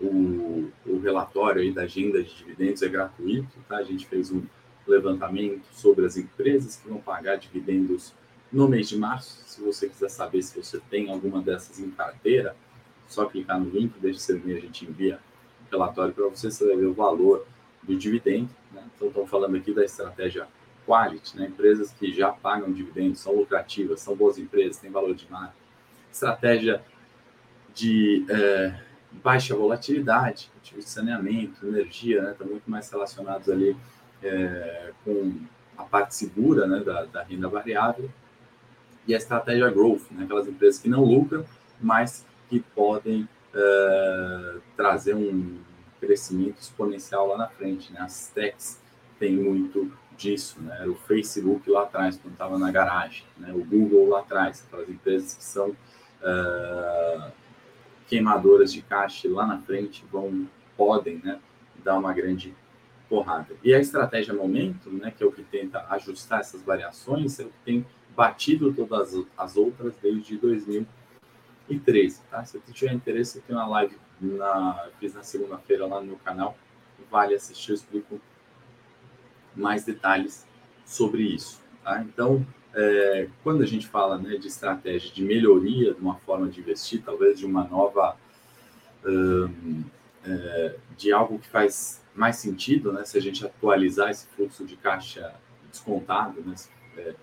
o, 0.00 0.70
o 0.86 0.98
relatório 1.00 1.60
aí 1.60 1.72
da 1.72 1.82
agenda 1.82 2.22
de 2.22 2.34
dividendos 2.34 2.82
é 2.82 2.88
gratuito, 2.88 3.58
tá? 3.68 3.76
A 3.76 3.82
gente 3.82 4.06
fez 4.06 4.30
um 4.30 4.42
levantamento 4.86 5.66
sobre 5.72 6.06
as 6.06 6.16
empresas 6.16 6.76
que 6.76 6.88
vão 6.88 6.98
pagar 6.98 7.36
dividendos 7.36 8.14
no 8.50 8.66
mês 8.66 8.88
de 8.88 8.98
março. 8.98 9.42
Se 9.46 9.60
você 9.60 9.88
quiser 9.88 10.08
saber 10.08 10.42
se 10.42 10.60
você 10.60 10.80
tem 10.90 11.10
alguma 11.10 11.42
dessas 11.42 11.78
em 11.78 11.90
carteira, 11.90 12.56
só 13.06 13.26
clicar 13.26 13.60
no 13.60 13.68
link, 13.68 13.98
deixa 13.98 14.20
seu 14.20 14.36
e-mail, 14.36 14.58
a 14.58 14.60
gente 14.60 14.84
envia 14.84 15.20
o 15.66 15.70
relatório 15.70 16.14
para 16.14 16.26
você, 16.28 16.50
você 16.50 16.66
vai 16.66 16.76
ver 16.76 16.86
o 16.86 16.94
valor 16.94 17.46
do 17.82 17.96
dividendo. 17.96 18.48
Né? 18.72 18.82
Então, 18.94 19.08
estamos 19.08 19.30
falando 19.30 19.56
aqui 19.56 19.72
da 19.72 19.84
estratégia 19.84 20.48
quality, 20.86 21.36
né? 21.36 21.46
empresas 21.46 21.92
que 21.92 22.12
já 22.12 22.30
pagam 22.30 22.72
dividendos, 22.72 23.20
são 23.20 23.34
lucrativas, 23.34 24.00
são 24.00 24.14
boas 24.14 24.38
empresas, 24.38 24.78
têm 24.78 24.90
valor 24.90 25.14
de 25.14 25.30
marca. 25.30 25.54
Estratégia 26.12 26.82
de 27.74 28.24
é, 28.28 28.74
baixa 29.12 29.54
volatilidade, 29.54 30.50
ativos 30.58 30.84
de 30.84 30.90
saneamento, 30.90 31.66
energia, 31.66 32.22
né, 32.22 32.32
estão 32.32 32.46
muito 32.46 32.68
mais 32.70 32.90
relacionados 32.90 33.48
ali 33.48 33.76
é, 34.22 34.92
com 35.04 35.32
a 35.76 35.84
parte 35.84 36.14
segura 36.14 36.66
né, 36.66 36.80
da, 36.80 37.04
da, 37.04 37.22
renda 37.22 37.48
variável 37.48 38.10
e 39.06 39.14
a 39.14 39.16
estratégia 39.16 39.70
growth, 39.70 40.10
né, 40.10 40.24
aquelas 40.24 40.46
empresas 40.46 40.80
que 40.80 40.88
não 40.88 41.04
lucram, 41.04 41.44
mas 41.80 42.24
que 42.48 42.60
podem 42.60 43.28
é, 43.54 44.56
trazer 44.76 45.14
um 45.14 45.58
crescimento 46.00 46.60
exponencial 46.60 47.28
lá 47.28 47.38
na 47.38 47.48
frente. 47.48 47.92
Né? 47.92 48.00
As 48.00 48.28
techs 48.28 48.80
têm 49.18 49.36
muito 49.36 49.92
disso, 50.20 50.60
né? 50.60 50.86
o 50.86 50.94
Facebook 50.94 51.68
lá 51.70 51.84
atrás, 51.84 52.18
quando 52.18 52.34
estava 52.34 52.58
na 52.58 52.70
garagem, 52.70 53.24
né? 53.38 53.52
o 53.52 53.64
Google 53.64 54.10
lá 54.10 54.20
atrás, 54.20 54.62
aquelas 54.66 54.88
empresas 54.88 55.34
que 55.34 55.42
são 55.42 55.70
uh, 55.70 57.32
queimadoras 58.06 58.72
de 58.72 58.82
caixa 58.82 59.28
lá 59.30 59.46
na 59.46 59.58
frente 59.58 60.04
vão 60.12 60.46
podem 60.76 61.20
né, 61.22 61.38
dar 61.84 61.98
uma 61.98 62.12
grande 62.12 62.54
porrada. 63.08 63.54
E 63.62 63.74
a 63.74 63.78
estratégia 63.78 64.32
momento, 64.32 64.90
né, 64.90 65.10
que 65.10 65.22
é 65.22 65.26
o 65.26 65.32
que 65.32 65.42
tenta 65.42 65.84
ajustar 65.90 66.40
essas 66.40 66.62
variações, 66.62 67.38
é 67.38 67.44
o 67.44 67.48
que 67.48 67.58
tem 67.64 67.86
batido 68.16 68.72
todas 68.72 69.14
as 69.36 69.56
outras 69.56 69.94
desde 70.02 70.38
2013. 70.38 72.22
Tá? 72.30 72.44
Se 72.44 72.58
você 72.58 72.72
tiver 72.72 72.92
interesse, 72.92 73.38
eu 73.38 73.42
tenho 73.46 73.58
uma 73.58 73.68
live 73.68 73.96
na, 74.20 74.88
fiz 74.98 75.14
na 75.14 75.22
segunda-feira 75.22 75.86
lá 75.86 76.00
no 76.00 76.06
meu 76.06 76.16
canal. 76.16 76.56
Vale 77.10 77.34
assistir, 77.34 77.72
eu 77.72 77.74
explico 77.74 78.20
mais 79.60 79.84
detalhes 79.84 80.46
sobre 80.84 81.22
isso. 81.22 81.60
Tá? 81.84 82.02
Então, 82.02 82.46
é, 82.74 83.28
quando 83.42 83.62
a 83.62 83.66
gente 83.66 83.86
fala 83.86 84.18
né, 84.18 84.36
de 84.36 84.46
estratégia 84.46 85.12
de 85.12 85.22
melhoria 85.22 85.94
de 85.94 86.00
uma 86.00 86.16
forma 86.16 86.48
de 86.48 86.60
investir, 86.60 87.02
talvez 87.04 87.38
de 87.38 87.46
uma 87.46 87.64
nova. 87.64 88.16
Um, 89.04 89.82
é, 90.24 90.76
de 90.96 91.12
algo 91.12 91.38
que 91.38 91.48
faz 91.48 92.02
mais 92.14 92.36
sentido, 92.36 92.92
né, 92.92 93.04
se 93.04 93.16
a 93.16 93.20
gente 93.20 93.44
atualizar 93.44 94.10
esse 94.10 94.26
fluxo 94.28 94.64
de 94.64 94.76
caixa 94.76 95.34
descontado 95.70 96.40
né, 96.42 96.54
é, 96.96 97.14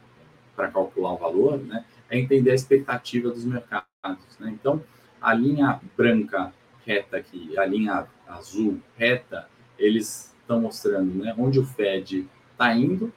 para 0.55 0.69
calcular 0.69 1.13
o 1.13 1.17
valor, 1.17 1.57
né, 1.59 1.85
é 2.09 2.17
entender 2.17 2.51
a 2.51 2.55
expectativa 2.55 3.29
dos 3.29 3.45
mercados. 3.45 3.87
Né? 4.39 4.49
Então, 4.51 4.83
a 5.21 5.33
linha 5.33 5.79
branca 5.95 6.53
reta 6.85 7.17
aqui, 7.17 7.57
a 7.57 7.65
linha 7.65 8.07
azul 8.27 8.79
reta, 8.95 9.47
eles 9.77 10.33
estão 10.47 10.61
mostrando 10.61 11.13
né, 11.13 11.35
onde 11.37 11.59
o 11.59 11.65
Fed 11.65 12.25
está 12.53 12.73
indo 12.73 13.11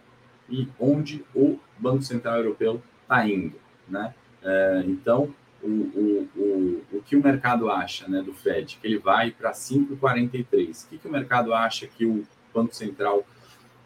e 0.49 0.67
onde 0.81 1.25
o 1.33 1.61
Banco 1.79 2.03
Central 2.03 2.39
Europeu 2.39 2.83
está 3.03 3.27
indo, 3.27 3.55
né? 3.89 4.13
É, 4.43 4.83
então, 4.87 5.33
o, 5.63 5.69
o, 5.69 6.29
o, 6.37 6.83
o 6.93 7.03
que 7.03 7.15
o 7.15 7.23
mercado 7.23 7.71
acha 7.71 8.09
né, 8.09 8.21
do 8.21 8.35
Fed? 8.35 8.79
Que 8.81 8.87
ele 8.87 8.99
vai 8.99 9.31
para 9.31 9.53
5,43. 9.53 10.85
O 10.85 10.89
que, 10.89 10.99
que 10.99 11.07
o 11.07 11.11
mercado 11.11 11.55
acha 11.55 11.87
que 11.87 12.05
o 12.05 12.27
Banco 12.53 12.75
Central 12.75 13.25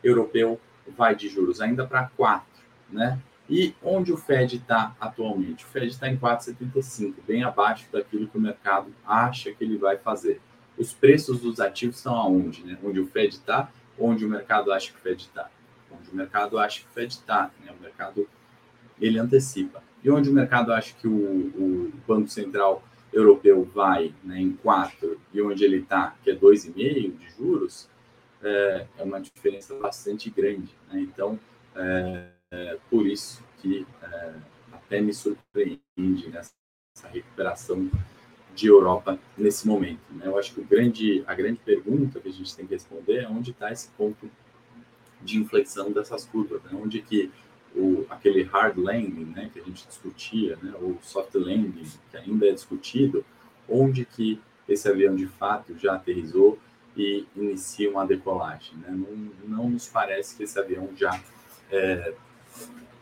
Europeu 0.02 0.58
vai 0.96 1.14
de 1.14 1.28
juros? 1.28 1.60
Ainda 1.60 1.86
para 1.86 2.10
4, 2.16 2.46
né? 2.90 3.18
E 3.50 3.74
onde 3.82 4.10
o 4.10 4.16
Fed 4.16 4.56
está 4.56 4.94
atualmente? 4.98 5.64
O 5.64 5.68
Fed 5.68 5.88
está 5.88 6.08
em 6.08 6.16
4,75, 6.16 7.14
bem 7.26 7.42
abaixo 7.44 7.86
daquilo 7.92 8.26
que 8.26 8.38
o 8.38 8.40
mercado 8.40 8.90
acha 9.06 9.52
que 9.52 9.62
ele 9.62 9.76
vai 9.76 9.98
fazer. 9.98 10.40
Os 10.76 10.92
preços 10.92 11.40
dos 11.40 11.60
ativos 11.60 11.96
estão 11.96 12.14
aonde? 12.14 12.64
Né? 12.64 12.78
Onde 12.82 13.00
o 13.00 13.06
Fed 13.06 13.34
está, 13.34 13.70
onde 13.98 14.24
o 14.24 14.28
mercado 14.28 14.72
acha 14.72 14.90
que 14.90 14.98
o 14.98 15.00
Fed 15.00 15.22
está 15.22 15.50
onde 16.00 16.10
o 16.10 16.16
mercado 16.16 16.58
acha 16.58 16.80
que 16.80 16.86
o 16.86 16.92
Fed 16.92 17.12
está, 17.12 17.50
né? 17.64 17.72
o 17.78 17.82
mercado 17.82 18.28
ele 19.00 19.18
antecipa. 19.18 19.82
E 20.02 20.10
onde 20.10 20.28
o 20.28 20.32
mercado 20.32 20.72
acha 20.72 20.94
que 20.94 21.08
o, 21.08 21.12
o 21.12 21.92
Banco 22.06 22.28
Central 22.28 22.82
Europeu 23.12 23.64
vai 23.64 24.12
né, 24.22 24.40
em 24.40 24.52
4 24.52 25.20
e 25.32 25.40
onde 25.40 25.64
ele 25.64 25.78
está, 25.78 26.14
que 26.22 26.30
é 26.30 26.34
2,5 26.34 27.16
de 27.16 27.30
juros, 27.30 27.88
é, 28.42 28.86
é, 28.98 29.02
uma 29.02 29.20
diferença 29.20 29.74
bastante 29.78 30.28
grande. 30.30 30.74
Né? 30.90 31.00
Então, 31.00 31.38
é, 31.74 32.28
é, 32.50 32.78
por 32.90 33.06
isso 33.06 33.42
que 33.58 33.86
é, 34.02 34.34
até 34.72 35.00
me 35.00 35.14
surpreende 35.14 36.28
nessa 36.28 37.08
recuperação 37.08 37.88
de 38.54 38.68
Europa 38.68 39.18
nesse 39.36 39.66
momento. 39.66 40.00
Né? 40.10 40.26
Eu 40.26 40.38
acho 40.38 40.54
que 40.54 40.62
grande, 40.62 41.24
a 41.26 41.34
grande 41.34 41.60
pergunta 41.64 42.20
que 42.20 42.28
a 42.28 42.32
gente 42.32 42.54
tem 42.54 42.66
que 42.66 42.74
responder 42.74 43.24
é 43.24 43.28
onde 43.28 43.50
está 43.50 43.72
esse 43.72 43.88
ponto 43.96 44.30
de 45.20 45.38
inflexão 45.38 45.90
dessas 45.90 46.24
curvas, 46.24 46.62
né? 46.64 46.70
onde 46.74 47.00
que 47.00 47.30
o, 47.74 48.06
aquele 48.08 48.42
hard 48.42 48.78
landing, 48.78 49.32
né, 49.34 49.50
que 49.52 49.58
a 49.58 49.64
gente 49.64 49.84
discutia, 49.88 50.56
né, 50.62 50.72
ou 50.80 50.96
soft 51.02 51.34
landing, 51.34 51.86
que 52.10 52.16
ainda 52.16 52.46
é 52.46 52.52
discutido, 52.52 53.24
onde 53.68 54.04
que 54.04 54.40
esse 54.68 54.88
avião 54.88 55.16
de 55.16 55.26
fato 55.26 55.76
já 55.76 55.94
aterrizou 55.94 56.58
e 56.96 57.26
inicia 57.34 57.90
uma 57.90 58.06
decolagem. 58.06 58.76
Né? 58.78 58.90
Não, 58.90 59.56
não 59.56 59.70
nos 59.70 59.88
parece 59.88 60.36
que 60.36 60.44
esse 60.44 60.58
avião 60.58 60.88
já 60.96 61.20
é, 61.70 62.14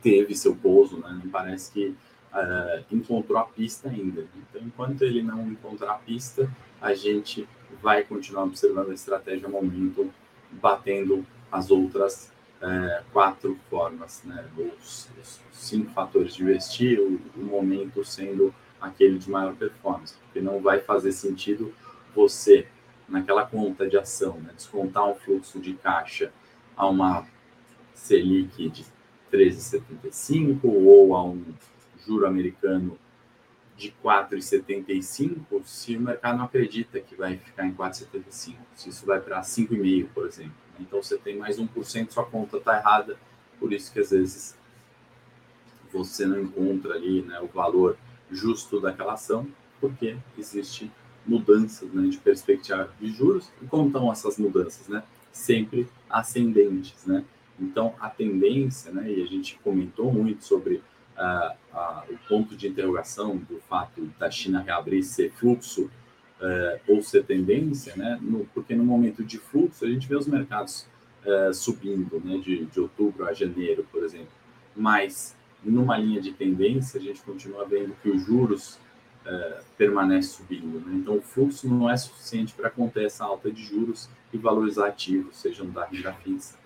teve 0.03 0.35
seu 0.35 0.55
pouso, 0.57 0.99
né? 0.99 1.21
Não 1.23 1.31
parece 1.31 1.71
que 1.71 1.95
uh, 2.33 2.85
encontrou 2.91 3.39
a 3.39 3.45
pista 3.45 3.89
ainda. 3.89 4.27
Então, 4.37 4.61
enquanto 4.63 5.03
ele 5.03 5.23
não 5.23 5.47
encontrar 5.49 5.93
a 5.93 5.99
pista, 5.99 6.51
a 6.81 6.95
gente 6.95 7.49
vai 7.83 8.03
continuar 8.05 8.45
observando 8.45 8.91
a 8.91 8.95
estratégia 8.95 9.49
momento, 9.49 10.13
batendo 10.51 11.27
as 11.51 11.71
outras 11.71 12.33
uh, 12.61 13.05
quatro 13.13 13.59
formas, 13.69 14.23
né? 14.25 14.45
Os, 14.57 15.09
os, 15.21 15.41
cinco 15.53 15.93
fatores 15.93 16.35
de 16.35 16.43
investir, 16.43 16.99
o, 16.99 17.21
o 17.37 17.45
momento 17.45 18.05
sendo 18.05 18.53
aquele 18.81 19.17
de 19.17 19.31
maior 19.31 19.55
performance, 19.55 20.17
porque 20.25 20.41
não 20.41 20.61
vai 20.61 20.81
fazer 20.81 21.13
sentido 21.13 21.73
você 22.15 22.67
naquela 23.09 23.47
conta 23.47 23.89
de 23.89 23.97
ação, 23.97 24.41
né, 24.41 24.53
descontar 24.57 25.09
um 25.09 25.15
fluxo 25.15 25.61
de 25.61 25.75
caixa 25.75 26.33
a 26.77 26.89
uma 26.89 27.27
Selic 27.95 28.71
de 28.71 28.85
13,75 29.33 30.61
ou 30.65 31.15
a 31.15 31.23
um 31.23 31.45
juro 32.07 32.27
americano 32.27 32.99
de 33.77 33.95
4,75 34.05 35.63
se 35.65 35.97
o 35.97 36.01
mercado 36.01 36.39
não 36.39 36.45
acredita 36.45 37.01
que 37.01 37.15
vai 37.15 37.37
ficar 37.37 37.67
em 37.67 37.75
4,75, 37.75 38.57
se 38.75 38.89
isso 38.91 39.07
vai 39.07 39.21
para 39.21 39.41
5,5, 39.41 40.09
por 40.15 40.27
exemplo. 40.27 40.55
Então 40.79 41.03
você 41.03 41.17
tem 41.17 41.37
mais 41.37 41.59
1%, 41.59 42.11
sua 42.11 42.25
conta 42.25 42.59
está 42.59 42.77
errada, 42.77 43.17
por 43.59 43.73
isso 43.73 43.93
que 43.93 44.01
às 44.01 44.11
vezes 44.11 44.57
você 45.93 46.27
não 46.27 46.41
encontra 46.41 46.95
ali 46.95 47.23
né, 47.23 47.41
o 47.41 47.47
valor 47.47 47.97
justo 48.31 48.81
daquela 48.81 49.15
ação, 49.15 49.47
porque 49.81 50.17
existe 50.39 50.91
mudanças 51.27 51.93
né, 51.93 52.09
de 52.09 52.19
perspectiva 52.19 52.91
de 53.01 53.13
juros. 53.13 53.51
E 53.61 53.67
como 53.67 53.87
estão 53.87 54.11
essas 54.11 54.39
mudanças? 54.39 54.89
Né? 54.89 55.03
Sempre 55.31 55.89
ascendentes. 56.09 57.05
Né? 57.05 57.25
Então, 57.61 57.95
a 58.01 58.09
tendência, 58.09 58.91
né, 58.91 59.11
e 59.11 59.23
a 59.23 59.27
gente 59.27 59.59
comentou 59.63 60.13
muito 60.13 60.45
sobre 60.45 60.83
o 62.11 62.29
ponto 62.29 62.57
de 62.57 62.69
interrogação 62.69 63.37
do 63.37 63.61
fato 63.69 64.03
da 64.19 64.31
China 64.31 64.61
reabrir 64.61 65.03
ser 65.03 65.31
fluxo 65.33 65.85
uh, 66.41 66.81
ou 66.89 67.03
ser 67.03 67.25
tendência, 67.25 67.95
né, 67.97 68.19
no, 68.21 68.45
porque 68.55 68.75
no 68.75 68.85
momento 68.85 69.23
de 69.25 69.39
fluxo 69.39 69.85
a 69.85 69.89
gente 69.89 70.09
vê 70.09 70.17
os 70.17 70.27
mercados 70.27 70.87
eh, 71.25 71.53
subindo, 71.53 72.21
né, 72.25 72.39
de, 72.39 72.65
de 72.67 72.81
outubro 72.81 73.25
a 73.27 73.33
janeiro, 73.33 73.87
por 73.93 74.03
exemplo. 74.03 74.33
Mas 74.75 75.37
numa 75.65 75.97
linha 75.97 76.21
de 76.21 76.33
tendência, 76.33 76.99
a 76.99 77.03
gente 77.03 77.23
continua 77.23 77.65
vendo 77.65 77.95
que 78.03 78.11
os 78.11 78.27
juros 78.27 78.79
é, 79.25 79.61
permanece 79.79 80.31
subindo. 80.31 80.81
Né? 80.81 80.95
Então, 80.97 81.19
o 81.19 81.23
fluxo 81.23 81.69
não 81.69 81.89
é 81.89 81.97
suficiente 81.97 82.53
para 82.55 82.69
conter 82.69 83.05
essa 83.05 83.25
alta 83.25 83.51
de 83.51 83.63
juros 83.63 84.11
e 84.33 84.39
valores 84.39 84.79
ativos, 84.79 85.37
sejam 85.37 85.71
da 85.71 85.85
renda 85.85 86.13
fixa 86.15 86.59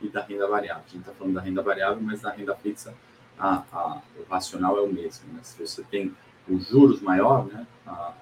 e 0.00 0.08
da 0.08 0.22
renda 0.22 0.48
variável. 0.48 0.84
A 0.86 0.90
gente 0.90 1.00
está 1.00 1.12
falando 1.12 1.34
da 1.34 1.42
renda 1.42 1.62
variável, 1.62 2.02
mas 2.02 2.22
da 2.22 2.30
renda 2.30 2.54
fixa 2.56 2.94
a, 3.38 3.64
a, 3.72 4.02
o 4.18 4.24
racional 4.30 4.76
é 4.78 4.82
o 4.82 4.92
mesmo. 4.92 5.32
Né? 5.32 5.40
Se 5.42 5.60
você 5.60 5.82
tem 5.82 6.14
os 6.48 6.68
juros 6.68 7.00
maior, 7.00 7.46
né? 7.46 7.66
A, 7.86 8.14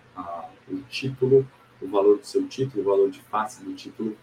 o 0.69 0.79
título, 0.89 1.47
o 1.81 1.89
valor 1.89 2.19
do 2.19 2.27
seu 2.27 2.47
título, 2.47 2.83
o 2.83 2.85
valor 2.85 3.11
de 3.11 3.21
face 3.23 3.65
do 3.65 3.75
título, 3.75 4.17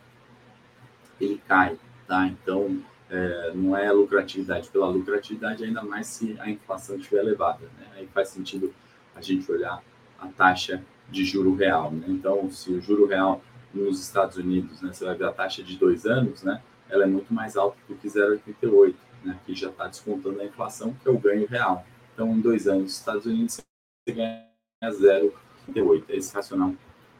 ele 1.19 1.41
cai. 1.47 1.77
Tá? 2.07 2.27
Então, 2.27 2.81
é, 3.09 3.51
não 3.53 3.75
é 3.77 3.91
lucratividade 3.91 4.69
pela 4.69 4.87
lucratividade, 4.87 5.63
ainda 5.63 5.83
mais 5.83 6.07
se 6.07 6.37
a 6.39 6.49
inflação 6.49 6.97
estiver 6.97 7.19
elevada. 7.19 7.65
Né? 7.77 7.87
Aí 7.95 8.07
faz 8.07 8.29
sentido 8.29 8.73
a 9.15 9.21
gente 9.21 9.49
olhar 9.51 9.81
a 10.19 10.27
taxa 10.27 10.83
de 11.09 11.23
juro 11.23 11.55
real. 11.55 11.91
Né? 11.91 12.05
Então, 12.09 12.49
se 12.49 12.71
o 12.71 12.81
juro 12.81 13.05
real 13.05 13.41
nos 13.73 14.01
Estados 14.01 14.37
Unidos, 14.37 14.81
né, 14.81 14.91
você 14.91 15.05
vai 15.05 15.15
ver 15.15 15.25
a 15.25 15.31
taxa 15.31 15.63
de 15.63 15.77
dois 15.77 16.05
anos, 16.05 16.43
né, 16.43 16.61
ela 16.89 17.03
é 17.03 17.07
muito 17.07 17.33
mais 17.33 17.57
alta 17.57 17.77
do 17.87 17.95
que 17.95 18.07
0,88, 18.07 18.93
né, 19.23 19.39
que 19.45 19.55
já 19.55 19.69
está 19.69 19.87
descontando 19.87 20.41
a 20.41 20.45
inflação, 20.45 20.93
que 21.01 21.07
é 21.07 21.11
o 21.11 21.17
ganho 21.17 21.47
real. 21.47 21.85
Então, 22.13 22.31
em 22.31 22.41
dois 22.41 22.67
anos 22.67 22.83
nos 22.83 22.97
Estados 22.99 23.25
Unidos, 23.25 23.59
você 24.05 24.15
ganha 24.15 24.45
0,88. 24.83 26.03
É 26.09 26.15
esse 26.15 26.33
racional 26.33 26.73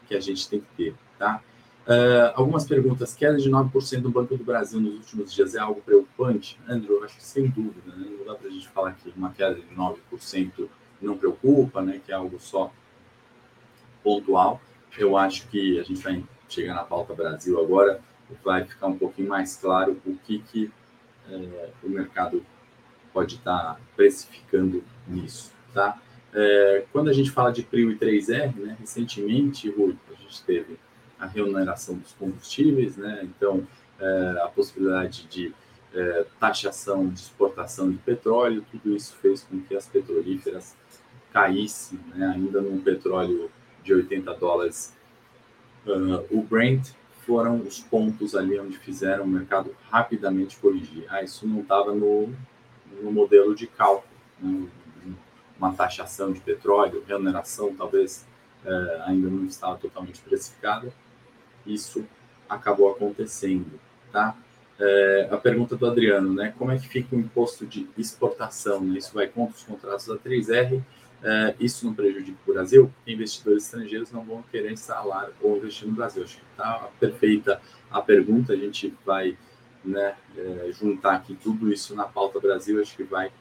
que 0.08 0.16
a 0.16 0.20
gente 0.20 0.48
tem 0.48 0.60
que 0.60 0.68
ter. 0.76 0.96
Tá? 1.18 1.42
Uh, 1.88 2.32
algumas 2.36 2.66
perguntas. 2.66 3.14
Queda 3.14 3.38
de 3.38 3.50
9% 3.50 4.02
do 4.02 4.10
Banco 4.10 4.38
do 4.38 4.44
Brasil 4.44 4.80
nos 4.80 4.96
últimos 4.96 5.34
dias 5.34 5.56
é 5.56 5.60
algo 5.60 5.82
preocupante? 5.82 6.60
Andrew, 6.68 7.04
acho 7.04 7.18
que 7.18 7.24
sem 7.24 7.50
dúvida. 7.50 7.96
Né? 7.96 8.16
Não 8.18 8.26
dá 8.26 8.36
para 8.36 8.48
a 8.48 8.52
gente 8.52 8.68
falar 8.70 8.94
que 8.94 9.12
uma 9.16 9.32
queda 9.32 9.56
de 9.56 9.76
9% 9.76 10.70
não 11.02 11.18
preocupa, 11.18 11.82
né? 11.82 12.00
que 12.06 12.12
é 12.12 12.16
algo 12.16 12.40
só 12.40 12.72
pontual. 14.04 14.62
Eu 14.98 15.18
acho 15.18 15.48
que 15.48 15.80
a 15.80 15.84
gente 15.84 16.02
vai 16.02 16.24
chegar 16.48 16.76
na 16.76 16.84
pauta 16.84 17.16
Brasil 17.16 17.60
agora, 17.60 18.00
vai 18.44 18.64
ficar 18.64 18.88
um 18.88 18.98
pouquinho 18.98 19.28
mais 19.28 19.56
claro 19.56 20.00
o 20.06 20.16
que, 20.18 20.40
que 20.40 20.72
é, 21.30 21.70
o 21.84 21.90
mercado 21.90 22.46
pode 23.12 23.36
estar 23.36 23.76
tá 23.76 23.80
precificando 23.96 24.84
nisso. 25.08 25.52
Tá? 25.74 26.00
É, 26.34 26.86
quando 26.92 27.10
a 27.10 27.14
gente 27.14 27.32
fala 27.32 27.52
de 27.52 27.64
PRIO 27.64 27.92
e 27.92 27.98
3R, 27.98 28.56
né, 28.56 28.78
recentemente, 28.80 29.70
Rui, 29.70 29.96
a 30.12 30.22
gente 30.22 30.44
teve 30.44 30.80
a 31.20 31.26
remuneração 31.26 31.96
dos 31.96 32.12
combustíveis, 32.14 32.98
né? 32.98 33.22
Então, 33.24 33.66
é, 34.00 34.42
a 34.44 34.48
possibilidade 34.48 35.26
de 35.28 35.54
é, 35.94 36.26
taxação 36.40 37.08
de 37.08 37.20
exportação 37.20 37.90
de 37.92 37.98
petróleo, 37.98 38.66
tudo 38.72 38.96
isso 38.96 39.16
fez 39.18 39.44
com 39.44 39.62
que 39.62 39.76
as 39.76 39.88
petrolíferas 39.88 40.76
caíssem, 41.32 42.00
né? 42.14 42.28
ainda 42.28 42.62
num 42.62 42.80
petróleo 42.80 43.50
de 43.84 43.94
80 43.94 44.34
dólares. 44.36 44.96
Uh, 45.86 46.26
o 46.32 46.42
Brent 46.42 46.92
foram 47.26 47.62
os 47.62 47.80
pontos 47.80 48.36
ali 48.36 48.60
onde 48.60 48.78
fizeram 48.78 49.24
o 49.24 49.28
mercado 49.28 49.76
rapidamente 49.90 50.58
corrigir. 50.58 51.06
Ah, 51.10 51.22
isso 51.22 51.48
não 51.48 51.62
estava 51.62 51.94
no, 51.94 52.30
no 53.02 53.12
modelo 53.12 53.56
de 53.56 53.68
cálculo, 53.68 54.14
né? 54.40 54.68
uma 55.58 55.74
taxação 55.74 56.32
de 56.32 56.42
petróleo, 56.42 57.04
remuneração 57.08 57.74
talvez 57.76 58.26
é, 58.66 59.04
ainda 59.06 59.30
não 59.30 59.46
estava 59.46 59.78
totalmente 59.78 60.22
precificada, 60.22 60.92
isso 61.66 62.06
acabou 62.50 62.92
acontecendo, 62.92 63.80
tá? 64.12 64.36
É, 64.80 65.30
a 65.32 65.38
pergunta 65.38 65.78
do 65.78 65.86
Adriano, 65.86 66.34
né? 66.34 66.54
Como 66.58 66.72
é 66.72 66.78
que 66.78 66.88
fica 66.88 67.16
o 67.16 67.20
imposto 67.20 67.66
de 67.66 67.88
exportação? 67.98 68.82
Né? 68.82 68.98
Isso 68.98 69.14
vai 69.14 69.28
contra 69.28 69.56
os 69.56 69.64
contratos 69.64 70.08
da 70.08 70.18
3R? 70.18 70.82
É, 71.24 71.56
isso 71.58 71.86
não 71.86 71.94
prejudica 71.94 72.38
o 72.46 72.54
Brasil? 72.54 72.92
Investidores 73.08 73.64
estrangeiros 73.64 74.12
não 74.12 74.26
vão 74.26 74.44
querer 74.44 74.72
instalar 74.74 75.30
ou 75.42 75.56
investir 75.58 75.88
no 75.88 75.94
Brasil. 75.94 76.24
Acho 76.24 76.38
que 76.38 76.44
está 76.52 76.90
perfeita 77.00 77.62
a 77.90 78.02
pergunta. 78.02 78.52
A 78.52 78.58
gente 78.58 78.94
vai 79.06 79.38
né, 79.86 80.16
é, 80.38 80.70
juntar 80.74 81.16
aqui 81.16 81.34
tudo 81.36 81.72
isso 81.72 81.96
na 81.96 82.04
pauta 82.04 82.42
Brasil. 82.42 82.82
Acho 82.82 82.96
que 82.98 83.04
vai 83.04 83.32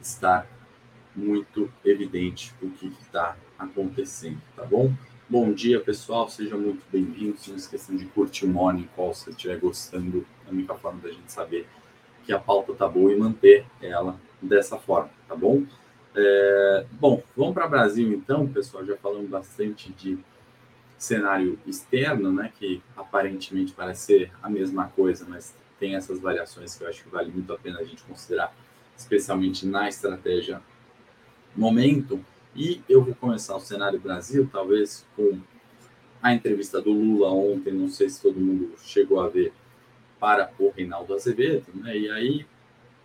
estar 0.00 0.44
muito 1.14 1.72
evidente 1.84 2.52
o 2.60 2.68
que 2.70 2.88
está 3.00 3.36
acontecendo, 3.56 4.40
tá 4.56 4.64
bom? 4.64 4.92
Bom 5.28 5.52
dia, 5.52 5.78
pessoal. 5.78 6.28
Sejam 6.28 6.58
muito 6.58 6.82
bem-vindos. 6.90 7.46
Não 7.46 7.56
esqueçam 7.56 7.94
de 7.94 8.06
curtir 8.06 8.44
o 8.44 8.48
Morning 8.48 8.88
Call 8.96 9.14
se 9.14 9.30
estiver 9.30 9.58
gostando. 9.58 10.26
É 10.44 10.48
a 10.48 10.52
única 10.52 10.74
forma 10.74 11.00
da 11.00 11.10
gente 11.10 11.30
saber 11.30 11.68
que 12.24 12.32
a 12.32 12.40
pauta 12.40 12.74
tá 12.74 12.88
boa 12.88 13.12
e 13.12 13.16
manter 13.16 13.64
ela 13.80 14.18
dessa 14.40 14.76
forma, 14.76 15.10
tá 15.28 15.36
bom? 15.36 15.64
É, 16.14 16.86
bom, 16.92 17.22
vamos 17.36 17.54
para 17.54 17.66
o 17.66 17.70
Brasil 17.70 18.12
então, 18.12 18.46
pessoal. 18.46 18.84
Já 18.84 18.96
falamos 18.96 19.30
bastante 19.30 19.92
de 19.92 20.18
cenário 20.98 21.58
externo, 21.66 22.32
né? 22.32 22.52
Que 22.58 22.82
aparentemente 22.96 23.72
parece 23.72 24.06
ser 24.06 24.32
a 24.42 24.48
mesma 24.48 24.88
coisa, 24.88 25.26
mas 25.28 25.54
tem 25.78 25.96
essas 25.96 26.20
variações 26.20 26.74
que 26.74 26.84
eu 26.84 26.88
acho 26.88 27.02
que 27.02 27.08
vale 27.08 27.32
muito 27.32 27.52
a 27.52 27.58
pena 27.58 27.80
a 27.80 27.84
gente 27.84 28.02
considerar, 28.04 28.54
especialmente 28.96 29.66
na 29.66 29.88
estratégia 29.88 30.62
momento. 31.56 32.24
E 32.54 32.82
eu 32.88 33.02
vou 33.02 33.14
começar 33.14 33.56
o 33.56 33.60
cenário 33.60 33.98
Brasil, 33.98 34.48
talvez 34.52 35.06
com 35.16 35.40
a 36.22 36.32
entrevista 36.32 36.80
do 36.80 36.92
Lula 36.92 37.30
ontem, 37.30 37.72
não 37.72 37.88
sei 37.88 38.08
se 38.08 38.22
todo 38.22 38.38
mundo 38.38 38.74
chegou 38.84 39.20
a 39.20 39.28
ver, 39.28 39.52
para 40.20 40.52
o 40.56 40.70
Reinaldo 40.70 41.14
Azevedo, 41.14 41.66
né? 41.74 41.98
E 41.98 42.08
aí 42.08 42.46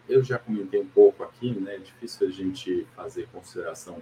eu 0.09 0.23
já 0.23 0.37
comentei 0.37 0.81
um 0.81 0.87
pouco 0.87 1.23
aqui, 1.23 1.51
né? 1.51 1.75
É 1.75 1.77
difícil 1.79 2.27
a 2.27 2.31
gente 2.31 2.87
fazer 2.95 3.27
consideração 3.31 4.01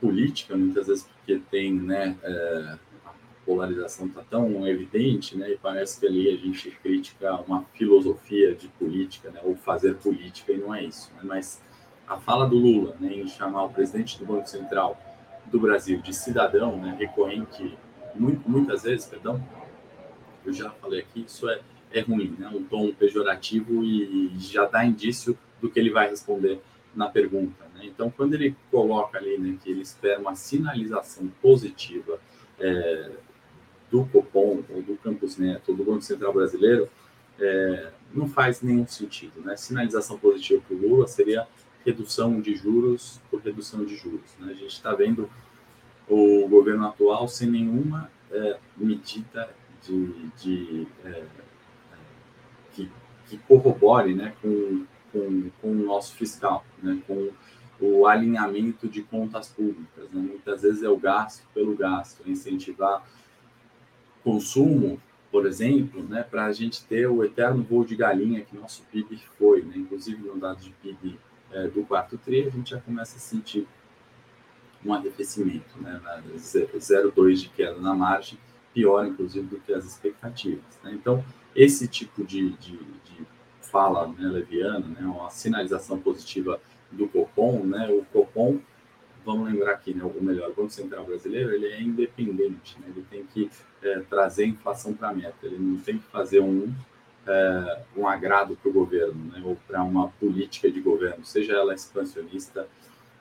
política, 0.00 0.56
muitas 0.56 0.86
vezes 0.86 1.04
porque 1.04 1.40
tem, 1.50 1.72
né? 1.72 2.16
É, 2.22 2.78
a 3.04 3.12
polarização 3.44 4.06
está 4.06 4.22
tão 4.22 4.66
evidente, 4.66 5.36
né? 5.36 5.50
E 5.52 5.56
parece 5.56 6.00
que 6.00 6.06
ali 6.06 6.28
a 6.28 6.36
gente 6.36 6.70
critica 6.82 7.34
uma 7.42 7.64
filosofia 7.74 8.54
de 8.54 8.68
política, 8.68 9.30
né? 9.30 9.40
Ou 9.44 9.56
fazer 9.56 9.96
política 9.96 10.52
e 10.52 10.58
não 10.58 10.74
é 10.74 10.84
isso, 10.84 11.12
né? 11.14 11.20
Mas 11.22 11.60
a 12.06 12.16
fala 12.18 12.46
do 12.46 12.56
Lula 12.56 12.96
né, 13.00 13.12
em 13.14 13.26
chamar 13.26 13.64
o 13.64 13.70
presidente 13.70 14.18
do 14.18 14.24
Banco 14.24 14.48
Central 14.48 14.96
do 15.46 15.58
Brasil 15.58 16.00
de 16.00 16.14
cidadão, 16.14 16.76
né, 16.76 16.96
recorrente 16.98 17.76
muitas 18.14 18.84
vezes, 18.84 19.06
perdão, 19.06 19.42
eu 20.44 20.52
já 20.52 20.70
falei 20.70 21.00
aqui, 21.00 21.24
isso 21.26 21.48
é, 21.50 21.60
é 21.98 22.02
ruim, 22.02 22.34
né, 22.38 22.48
um 22.48 22.62
tom 22.64 22.92
pejorativo 22.92 23.82
e 23.84 24.32
já 24.38 24.64
dá 24.64 24.84
indício 24.84 25.38
do 25.60 25.70
que 25.70 25.78
ele 25.80 25.90
vai 25.90 26.08
responder 26.10 26.60
na 26.94 27.08
pergunta. 27.08 27.64
Né? 27.74 27.82
Então, 27.84 28.10
quando 28.10 28.34
ele 28.34 28.56
coloca 28.70 29.18
ali 29.18 29.38
né, 29.38 29.56
que 29.62 29.70
ele 29.70 29.82
espera 29.82 30.20
uma 30.20 30.34
sinalização 30.34 31.28
positiva 31.42 32.18
é, 32.58 33.10
do 33.90 34.04
Copom, 34.06 34.62
ou 34.70 34.82
do 34.82 34.96
Campus 34.96 35.36
Neto, 35.36 35.70
ou 35.70 35.76
do 35.76 35.84
Banco 35.84 36.02
Central 36.02 36.32
Brasileiro, 36.32 36.88
é, 37.38 37.92
não 38.12 38.28
faz 38.28 38.62
nenhum 38.62 38.86
sentido. 38.86 39.40
Né? 39.42 39.56
Sinalização 39.56 40.18
positiva 40.18 40.62
para 40.66 40.76
o 40.76 40.80
Lula 40.80 41.06
seria 41.06 41.46
redução 41.84 42.40
de 42.40 42.54
juros 42.56 43.20
por 43.30 43.40
redução 43.40 43.84
de 43.84 43.94
juros. 43.96 44.34
Né? 44.40 44.50
A 44.50 44.54
gente 44.54 44.72
está 44.72 44.94
vendo 44.94 45.30
o 46.08 46.48
governo 46.48 46.86
atual 46.86 47.28
sem 47.28 47.50
nenhuma 47.50 48.10
é, 48.30 48.58
medida 48.76 49.50
de, 49.82 50.28
de 50.36 50.86
é, 51.04 51.24
que, 52.76 52.90
que, 53.28 53.38
corrobore 53.38 54.14
né, 54.14 54.34
com, 54.42 54.84
com, 55.12 55.50
com, 55.60 55.70
o 55.70 55.74
nosso 55.74 56.14
fiscal, 56.14 56.64
né, 56.82 57.00
com 57.06 57.30
o 57.80 58.06
alinhamento 58.06 58.88
de 58.88 59.02
contas 59.02 59.48
públicas. 59.48 60.10
Né? 60.10 60.20
Muitas 60.20 60.62
vezes 60.62 60.82
é 60.82 60.88
o 60.88 60.96
gasto 60.96 61.46
pelo 61.54 61.76
gasto, 61.76 62.22
é 62.26 62.30
incentivar 62.30 63.04
consumo, 64.22 65.00
por 65.30 65.46
exemplo, 65.46 66.02
né, 66.02 66.22
para 66.22 66.46
a 66.46 66.52
gente 66.52 66.84
ter 66.84 67.06
o 67.06 67.22
eterno 67.24 67.62
voo 67.62 67.84
de 67.84 67.94
galinha 67.96 68.42
que 68.42 68.56
nosso 68.56 68.82
PIB 68.90 69.20
foi. 69.38 69.62
Né? 69.62 69.74
Inclusive, 69.76 70.22
no 70.22 70.38
dado 70.38 70.60
de 70.60 70.70
PIB 70.70 71.18
é, 71.52 71.68
do 71.68 71.82
quarto 71.84 72.18
tri, 72.18 72.46
a 72.46 72.50
gente 72.50 72.70
já 72.70 72.80
começa 72.80 73.16
a 73.16 73.20
sentir 73.20 73.66
um 74.84 74.92
arrefecimento, 74.92 75.80
né? 75.80 76.00
0,2 76.36 77.34
de 77.34 77.48
queda 77.48 77.78
na 77.80 77.94
margem, 77.94 78.38
pior, 78.72 79.06
inclusive, 79.06 79.46
do 79.46 79.58
que 79.58 79.72
as 79.72 79.84
expectativas. 79.84 80.78
Né? 80.82 80.92
Então, 80.92 81.24
esse 81.56 81.88
tipo 81.88 82.22
de, 82.22 82.50
de, 82.50 82.76
de 82.76 83.26
fala 83.62 84.06
né, 84.06 84.28
leviana, 84.28 84.86
né, 84.86 85.00
uma 85.00 85.30
sinalização 85.30 85.98
positiva 85.98 86.60
do 86.92 87.08
Copom, 87.08 87.64
né, 87.64 87.88
o 87.90 88.04
Copom, 88.12 88.58
vamos 89.24 89.50
lembrar 89.50 89.72
aqui, 89.72 89.92
né, 89.94 90.04
ou 90.04 90.22
melhor, 90.22 90.50
o 90.50 90.54
Banco 90.54 90.70
Central 90.70 91.04
Brasileiro, 91.04 91.52
ele 91.52 91.66
é 91.66 91.80
independente, 91.80 92.78
né, 92.78 92.86
ele 92.88 93.04
tem 93.10 93.24
que 93.24 93.50
é, 93.82 94.00
trazer 94.00 94.44
a 94.44 94.48
inflação 94.48 94.92
para 94.92 95.08
a 95.08 95.14
meta, 95.14 95.38
ele 95.42 95.58
não 95.58 95.78
tem 95.78 95.98
que 95.98 96.04
fazer 96.04 96.40
um, 96.40 96.72
é, 97.26 97.82
um 97.96 98.06
agrado 98.06 98.54
para 98.54 98.68
o 98.68 98.72
governo, 98.72 99.32
né, 99.32 99.42
ou 99.44 99.56
para 99.66 99.82
uma 99.82 100.08
política 100.08 100.70
de 100.70 100.80
governo, 100.80 101.24
seja 101.24 101.54
ela 101.54 101.74
expansionista 101.74 102.68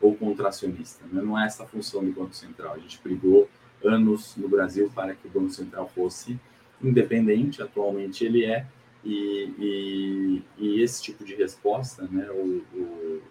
ou 0.01 0.13
contracionista. 0.13 1.05
Né? 1.11 1.21
Não 1.21 1.39
é 1.39 1.45
essa 1.45 1.63
a 1.63 1.65
função 1.65 2.03
do 2.03 2.11
Banco 2.11 2.35
Central. 2.35 2.73
A 2.73 2.77
gente 2.77 2.99
brigou 3.01 3.49
anos 3.83 4.35
no 4.35 4.47
Brasil 4.47 4.91
para 4.93 5.15
que 5.15 5.25
o 5.25 5.31
Banco 5.31 5.49
Central 5.49 5.89
fosse 5.95 6.37
independente, 6.81 7.61
atualmente 7.61 8.25
ele 8.25 8.45
é, 8.45 8.65
e, 9.03 9.53
e, 9.59 10.43
e 10.57 10.81
esse 10.81 11.01
tipo 11.01 11.23
de 11.23 11.35
resposta, 11.35 12.07
né, 12.09 12.27
o, 12.31 12.63
o, 12.73 13.21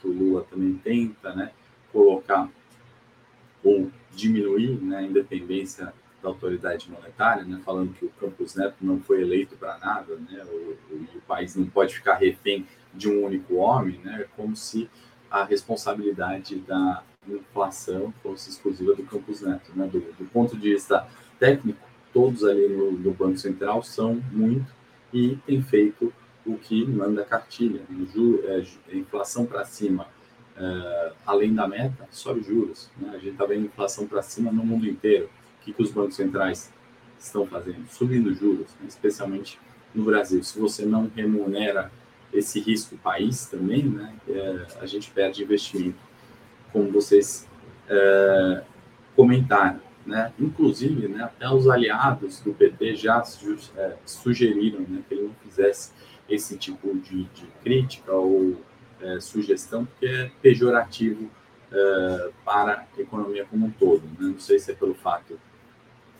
que 0.00 0.06
o 0.06 0.12
Lula 0.12 0.46
também 0.48 0.74
tenta 0.74 1.34
né, 1.34 1.50
colocar 1.92 2.48
ou 3.62 3.90
diminuir 4.14 4.80
né, 4.80 4.98
a 4.98 5.02
independência 5.02 5.92
da 6.22 6.28
autoridade 6.28 6.90
monetária, 6.90 7.44
né, 7.44 7.60
falando 7.64 7.92
que 7.92 8.04
o 8.04 8.10
Campos 8.10 8.54
Neto 8.54 8.76
não 8.80 9.00
foi 9.00 9.20
eleito 9.20 9.56
para 9.56 9.76
nada, 9.78 10.16
né, 10.16 10.42
o, 10.44 10.94
o, 10.94 11.06
o, 11.16 11.20
país 11.26 11.56
não 11.56 11.66
pode 11.66 11.94
ficar 11.94 12.14
refém 12.14 12.66
de 12.94 13.10
um 13.10 13.24
único 13.24 13.56
homem, 13.56 14.00
né, 14.02 14.26
como 14.36 14.54
se 14.56 14.88
a 15.30 15.44
responsabilidade 15.44 16.56
da 16.60 17.02
inflação 17.28 18.14
fosse 18.22 18.50
exclusiva 18.50 18.94
do 18.94 19.02
Campos 19.04 19.40
Neto. 19.40 19.72
Né, 19.74 19.86
do, 19.86 20.00
do 20.00 20.24
ponto 20.26 20.56
de 20.56 20.70
vista 20.74 21.06
técnico, 21.38 21.93
todos 22.14 22.44
ali 22.44 22.68
no, 22.68 23.12
Banco 23.12 23.36
Central 23.36 23.82
são 23.82 24.22
muito 24.32 24.72
e 25.12 25.36
têm 25.44 25.62
feito 25.62 26.10
o 26.46 26.56
que 26.56 26.86
manda 26.86 27.22
a 27.22 27.24
cartilha. 27.24 27.82
Ju, 28.14 28.40
é, 28.44 28.64
inflação 28.96 29.44
para 29.44 29.64
cima, 29.64 30.06
é, 30.56 31.12
além 31.26 31.52
da 31.52 31.68
meta, 31.68 32.08
sobe 32.10 32.42
juros. 32.42 32.90
Né? 32.96 33.10
A 33.10 33.18
gente 33.18 33.32
está 33.32 33.44
vendo 33.44 33.66
inflação 33.66 34.06
para 34.06 34.22
cima 34.22 34.50
no 34.50 34.64
mundo 34.64 34.86
inteiro 34.86 35.28
que, 35.64 35.72
que 35.72 35.82
os 35.82 35.90
bancos 35.90 36.16
centrais 36.16 36.72
estão 37.18 37.46
fazendo? 37.46 37.86
Subindo 37.88 38.32
juros, 38.34 38.68
né? 38.80 38.86
especialmente 38.86 39.58
no 39.94 40.04
Brasil. 40.04 40.42
Se 40.44 40.58
você 40.58 40.84
não 40.84 41.10
remunera 41.14 41.90
esse 42.32 42.60
risco 42.60 42.96
país 42.98 43.46
também, 43.46 43.84
né, 43.84 44.12
é, 44.28 44.66
a 44.80 44.86
gente 44.86 45.10
perde 45.10 45.42
investimento, 45.42 45.98
como 46.72 46.90
vocês 46.90 47.48
é, 47.88 48.62
comentaram. 49.16 49.80
Né? 50.06 50.32
Inclusive, 50.38 51.08
né, 51.08 51.24
até 51.24 51.48
os 51.48 51.68
aliados 51.68 52.40
do 52.40 52.52
PT 52.52 52.96
já 52.96 53.22
é, 53.76 53.94
sugeriram 54.04 54.80
né, 54.80 55.02
que 55.08 55.14
ele 55.14 55.22
não 55.24 55.34
fizesse 55.42 55.92
esse 56.28 56.56
tipo 56.58 56.94
de, 56.98 57.24
de 57.24 57.46
crítica 57.62 58.12
ou 58.12 58.60
é, 59.00 59.18
sugestão, 59.20 59.86
porque 59.86 60.06
é 60.06 60.30
pejorativo 60.42 61.30
é, 61.72 62.30
para 62.44 62.86
a 62.96 63.00
economia 63.00 63.46
como 63.46 63.66
um 63.66 63.70
todo. 63.70 64.02
Né? 64.02 64.30
Não 64.32 64.38
sei 64.38 64.58
se 64.58 64.72
é 64.72 64.74
pelo 64.74 64.94
fato 64.94 65.38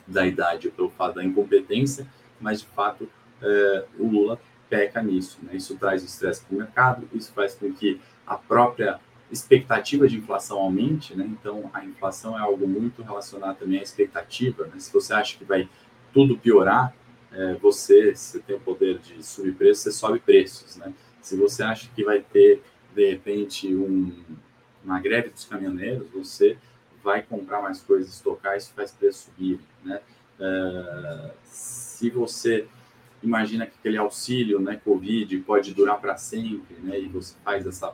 da 0.07 0.27
idade 0.27 0.69
ou 0.69 0.73
pelo 0.73 0.91
fato 0.91 1.17
da 1.17 1.25
incompetência, 1.25 2.07
mas 2.41 2.61
de 2.61 2.67
fato 2.69 3.09
é, 3.43 3.85
o 3.99 4.07
Lula 4.07 4.41
peca 4.69 5.03
nisso. 5.03 5.39
Né? 5.43 5.57
Isso 5.57 5.77
traz 5.77 6.03
estresse 6.03 6.45
para 6.45 6.55
o 6.55 6.59
mercado, 6.59 7.09
isso 7.13 7.33
faz 7.33 7.55
com 7.55 7.73
que 7.73 8.01
a 8.27 8.37
própria 8.37 8.99
expectativa 9.35 10.09
de 10.09 10.17
inflação 10.17 10.59
aumente, 10.59 11.15
né? 11.15 11.27
Então 11.27 11.71
a 11.73 11.85
inflação 11.85 12.39
é 12.39 12.41
algo 12.41 12.67
muito 12.67 13.03
relacionado 13.03 13.59
também 13.59 13.81
à 13.81 13.83
expectativa. 13.83 14.67
Né? 14.67 14.79
Se 14.79 14.93
você 14.93 15.13
acha 15.13 15.37
que 15.37 15.45
vai 15.45 15.69
tudo 16.13 16.39
piorar, 16.39 16.95
é, 17.33 17.55
você, 17.55 18.15
se 18.15 18.41
tem 18.41 18.57
o 18.57 18.61
poder 18.61 18.99
de 18.99 19.23
subir 19.23 19.55
preços, 19.55 19.83
você 19.83 19.93
sobe 19.93 20.21
preços, 20.21 20.77
né? 20.77 20.93
Se 21.21 21.37
você 21.37 21.63
acha 21.63 21.91
que 21.95 22.05
vai 22.05 22.21
ter 22.21 22.63
de 22.95 23.11
repente 23.11 23.75
um, 23.75 24.13
uma 24.85 25.01
greve 25.01 25.31
dos 25.31 25.45
caminhoneiros, 25.45 26.09
você 26.11 26.57
vai 27.03 27.23
comprar 27.23 27.61
mais 27.61 27.81
coisas, 27.81 28.15
estocar, 28.15 28.57
isso 28.57 28.73
faz 28.75 28.93
preço 28.93 29.25
subir, 29.25 29.59
né? 29.85 30.01
Uh, 30.39 31.31
se 31.45 32.09
você 32.11 32.67
imagina 33.23 33.67
que 33.67 33.73
aquele 33.79 33.97
auxílio, 33.97 34.61
né, 34.61 34.81
Covid, 34.85 35.37
pode 35.39 35.73
durar 35.73 35.99
para 36.01 36.17
sempre, 36.17 36.77
né, 36.83 37.01
e 37.01 37.09
você 37.09 37.35
faz 37.43 37.67
essa 37.67 37.93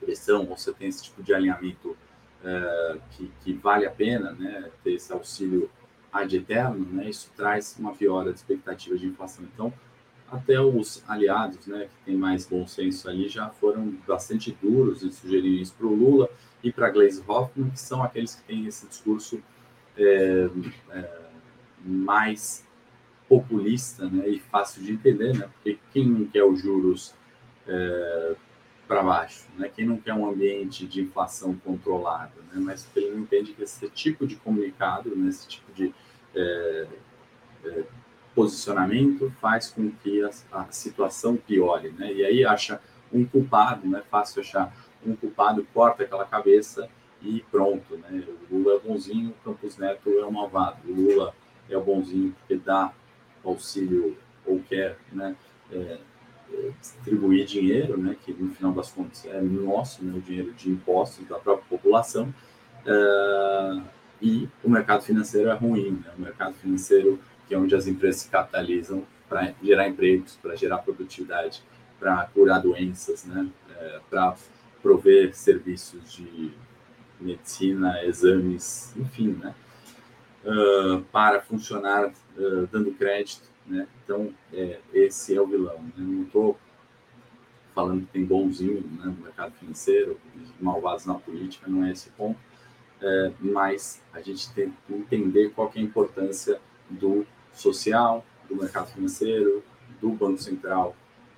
pressão, 0.00 0.46
você 0.46 0.72
tem 0.72 0.88
esse 0.88 1.04
tipo 1.04 1.22
de 1.22 1.34
alinhamento 1.34 1.90
uh, 1.90 3.00
que, 3.10 3.30
que, 3.42 3.52
vale 3.52 3.86
a 3.86 3.90
pena, 3.90 4.32
né, 4.32 4.70
ter 4.82 4.94
esse 4.94 5.12
auxílio 5.12 5.70
ad 6.12 6.34
eterno, 6.34 6.86
né, 6.86 7.08
isso 7.08 7.30
traz 7.36 7.76
uma 7.78 7.92
piora 7.92 8.32
de 8.32 8.38
expectativa 8.38 8.96
de 8.96 9.06
inflação. 9.06 9.44
Então, 9.52 9.72
até 10.30 10.60
os 10.60 11.02
aliados, 11.08 11.66
né, 11.66 11.86
que 11.86 12.04
tem 12.04 12.16
mais 12.16 12.46
bom 12.46 12.66
senso 12.66 13.08
ali, 13.08 13.28
já 13.28 13.48
foram 13.50 13.94
bastante 14.06 14.56
duros 14.62 15.02
em 15.02 15.10
sugerir 15.10 15.60
isso 15.60 15.74
para 15.76 15.86
o 15.86 15.94
Lula, 15.94 16.28
e 16.62 16.70
para 16.72 16.90
Glaze 16.90 17.22
Hoffman, 17.26 17.70
que 17.70 17.80
são 17.80 18.02
aqueles 18.02 18.34
que 18.34 18.42
têm 18.42 18.66
esse 18.66 18.86
discurso 18.86 19.42
é, 19.96 20.48
é, 20.90 21.20
mais 21.84 22.64
populista 23.28 24.08
né, 24.08 24.28
e 24.28 24.40
fácil 24.40 24.82
de 24.82 24.92
entender, 24.92 25.36
né, 25.36 25.48
porque 25.54 25.78
quem 25.92 26.06
não 26.06 26.26
quer 26.26 26.44
os 26.44 26.60
juros 26.60 27.14
é, 27.66 28.36
para 28.90 29.04
baixo, 29.04 29.46
né, 29.56 29.70
quem 29.72 29.86
não 29.86 29.98
quer 29.98 30.14
um 30.14 30.28
ambiente 30.28 30.84
de 30.84 31.00
inflação 31.00 31.54
controlada, 31.64 32.32
né, 32.52 32.60
mas 32.60 32.88
ele 32.96 33.12
não 33.12 33.20
entende 33.20 33.52
que 33.52 33.62
esse 33.62 33.88
tipo 33.90 34.26
de 34.26 34.34
comunicado, 34.34 35.14
né, 35.14 35.28
esse 35.28 35.46
tipo 35.46 35.72
de 35.72 35.94
é, 36.34 36.88
é, 37.66 37.84
posicionamento 38.34 39.32
faz 39.40 39.70
com 39.70 39.92
que 39.92 40.20
a, 40.24 40.30
a 40.50 40.72
situação 40.72 41.36
piore, 41.36 41.90
né, 41.90 42.12
e 42.12 42.24
aí 42.24 42.44
acha 42.44 42.80
um 43.12 43.24
culpado, 43.24 43.86
não 43.86 43.96
é 43.96 44.02
fácil 44.02 44.40
achar 44.40 44.74
um 45.06 45.14
culpado 45.14 45.64
corta 45.72 46.02
aquela 46.02 46.24
cabeça 46.24 46.90
e 47.22 47.44
pronto, 47.48 47.96
né? 47.96 48.24
O 48.50 48.56
Lula 48.56 48.74
é 48.74 48.78
bonzinho, 48.80 49.30
o 49.30 49.44
Campos 49.44 49.76
Neto 49.76 50.10
é 50.10 50.24
o 50.24 50.32
malvado. 50.32 50.78
O 50.86 50.92
Lula 50.92 51.34
é 51.68 51.76
o 51.76 51.82
bonzinho 51.82 52.34
porque 52.38 52.56
dá 52.56 52.92
auxílio 53.44 54.16
ou 54.46 54.60
quer, 54.60 54.96
né? 55.12 55.36
É, 55.70 55.98
distribuir 56.80 57.46
dinheiro, 57.46 57.96
né? 57.96 58.16
Que 58.24 58.32
no 58.32 58.50
final 58.54 58.72
das 58.72 58.90
contas 58.90 59.24
é 59.26 59.40
nosso, 59.40 60.04
né? 60.04 60.12
O 60.16 60.20
dinheiro 60.20 60.52
de 60.52 60.70
impostos 60.70 61.26
da 61.26 61.38
própria 61.38 61.66
população. 61.68 62.32
É, 62.86 63.80
e 64.22 64.48
o 64.62 64.70
mercado 64.70 65.02
financeiro 65.02 65.50
é 65.50 65.54
ruim, 65.54 66.02
né? 66.04 66.12
O 66.16 66.20
mercado 66.20 66.54
financeiro 66.54 67.18
que 67.46 67.54
é 67.54 67.58
onde 67.58 67.74
as 67.74 67.88
empresas 67.88 68.22
se 68.22 68.28
capitalizam 68.28 69.04
para 69.28 69.52
gerar 69.60 69.88
empregos, 69.88 70.38
para 70.40 70.54
gerar 70.54 70.78
produtividade, 70.78 71.62
para 71.98 72.26
curar 72.32 72.60
doenças, 72.60 73.24
né? 73.24 73.48
É, 73.76 74.00
para 74.08 74.36
prover 74.80 75.34
serviços 75.34 76.12
de 76.12 76.52
medicina, 77.20 78.04
exames, 78.04 78.94
enfim, 78.96 79.36
né? 79.40 79.54
Uh, 80.42 81.02
para 81.12 81.40
funcionar 81.40 82.06
uh, 82.06 82.66
dando 82.72 82.92
crédito, 82.92 83.49
né? 83.70 83.86
Então, 84.04 84.34
é, 84.52 84.80
esse 84.92 85.34
é 85.34 85.40
o 85.40 85.46
vilão. 85.46 85.78
Né? 85.78 85.92
Não 85.96 86.24
estou 86.24 86.58
falando 87.74 88.04
que 88.06 88.12
tem 88.12 88.24
bonzinho 88.24 88.82
né, 88.98 89.06
no 89.06 89.22
mercado 89.22 89.52
financeiro, 89.52 90.18
malvados 90.60 91.06
na 91.06 91.14
política, 91.14 91.70
não 91.70 91.84
é 91.84 91.92
esse 91.92 92.10
ponto. 92.10 92.38
É, 93.00 93.32
mas 93.40 94.02
a 94.12 94.20
gente 94.20 94.52
tem 94.52 94.72
que 94.86 94.92
entender 94.92 95.50
qual 95.50 95.70
que 95.70 95.78
é 95.78 95.82
a 95.82 95.84
importância 95.84 96.60
do 96.90 97.26
social, 97.54 98.24
do 98.48 98.56
mercado 98.56 98.90
financeiro, 98.92 99.62
do 100.00 100.10
Banco 100.10 100.38
Central, 100.38 100.94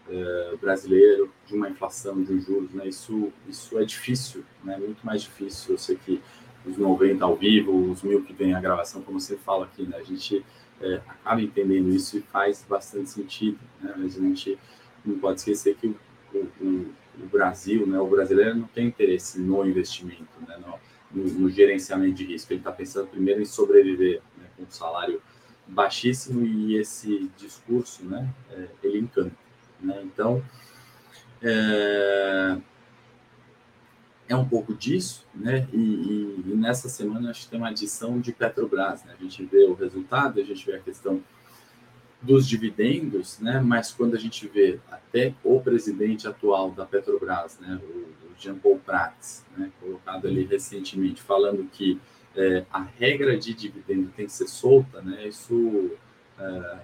eh, 0.09 0.57
brasileiro, 0.61 1.33
de 1.47 1.55
uma 1.55 1.71
inflação, 1.71 2.23
de 2.23 2.33
um 2.33 2.41
juros, 2.41 2.73
né? 2.73 2.89
Isso, 2.89 3.33
isso 3.49 3.79
é 3.79 3.85
difícil, 3.85 4.45
né? 4.65 4.77
Muito 4.77 5.05
mais 5.07 5.23
difícil. 5.23 5.75
Eu 5.75 5.79
sei 5.79 5.97
que 5.97 6.21
os 6.67 6.77
90 6.77 7.25
ao 7.25 7.37
vivo, 7.37 7.91
os 7.91 8.03
mil 8.03 8.23
que 8.25 8.33
vem 8.33 8.53
a 8.53 8.61
gravação, 8.61 9.01
como 9.03 9.21
você 9.21 9.37
fala 9.37 9.65
aqui, 9.65 9.85
né? 9.85 9.97
A 9.97 10.03
gente 10.03 10.45
é, 10.83 11.01
acaba 11.09 11.41
entendendo 11.41 11.89
isso 11.91 12.19
e 12.19 12.21
faz 12.21 12.65
bastante 12.69 13.11
sentido, 13.11 13.59
né? 13.81 13.95
Mas 13.97 14.17
a 14.17 14.21
gente 14.21 14.59
não 15.05 15.19
pode 15.19 15.39
esquecer 15.39 15.77
que 15.77 15.95
o, 16.35 16.39
o, 16.61 16.95
o 17.23 17.27
Brasil, 17.31 17.87
né? 17.87 17.99
O 17.99 18.07
brasileiro 18.07 18.57
não 18.57 18.67
tem 18.67 18.89
interesse 18.89 19.41
no 19.41 19.65
investimento, 19.67 20.41
né? 20.47 20.59
No, 20.59 21.23
no, 21.23 21.33
no 21.41 21.51
gerenciamento 21.51 22.15
de 22.15 22.25
risco. 22.25 22.53
Ele 22.53 22.61
está 22.61 22.73
pensando 22.73 23.09
primeiro 23.09 23.41
em 23.41 23.45
sobreviver, 23.45 24.21
né? 24.37 24.47
Com 24.57 24.65
um 24.65 24.71
salário 24.71 25.23
baixíssimo 25.67 26.45
e 26.45 26.77
esse 26.77 27.31
discurso, 27.37 28.05
né? 28.05 28.29
É, 28.51 28.67
ele 28.83 28.99
encanta, 28.99 29.37
né? 29.81 30.03
Então, 30.05 30.43
é, 31.41 32.57
é 34.33 34.37
um 34.37 34.49
pouco 34.49 34.75
disso, 34.75 35.27
né? 35.35 35.69
E, 35.73 35.77
e, 35.77 36.45
e, 36.47 36.55
nessa 36.57 36.89
semana 36.89 37.31
acho 37.31 37.43
que 37.43 37.49
tem 37.49 37.59
uma 37.59 37.69
adição 37.69 38.19
de 38.19 38.33
Petrobras, 38.33 39.05
né? 39.05 39.15
A 39.19 39.23
gente 39.23 39.45
vê 39.45 39.65
o 39.65 39.75
resultado, 39.75 40.41
a 40.41 40.45
gente 40.45 40.65
vê 40.65 40.75
a 40.75 40.79
questão 40.79 41.23
dos 42.21 42.49
dividendos, 42.49 43.39
né? 43.41 43.61
Mas 43.61 43.93
quando 43.93 44.15
a 44.15 44.19
gente 44.19 44.49
vê 44.49 44.81
até 44.91 45.35
o 45.45 45.61
presidente 45.61 46.27
atual 46.27 46.71
da 46.71 46.87
Petrobras, 46.87 47.59
né? 47.61 47.79
O, 47.83 48.33
o 48.33 48.35
Jean 48.39 48.57
Paul 48.57 48.79
Prats, 48.79 49.45
né? 49.57 49.71
Colocado 49.81 50.27
ali 50.27 50.45
recentemente, 50.45 51.21
falando 51.21 51.69
que 51.71 52.01
é, 52.35 52.65
a 52.73 52.81
regra 52.81 53.37
de 53.37 53.53
dividendo 53.53 54.11
tem 54.17 54.27
que 54.27 54.33
ser 54.33 54.49
solta, 54.49 55.03
né? 55.03 55.29
Isso 55.29 55.91
é, 56.39 56.45
é 56.45 56.79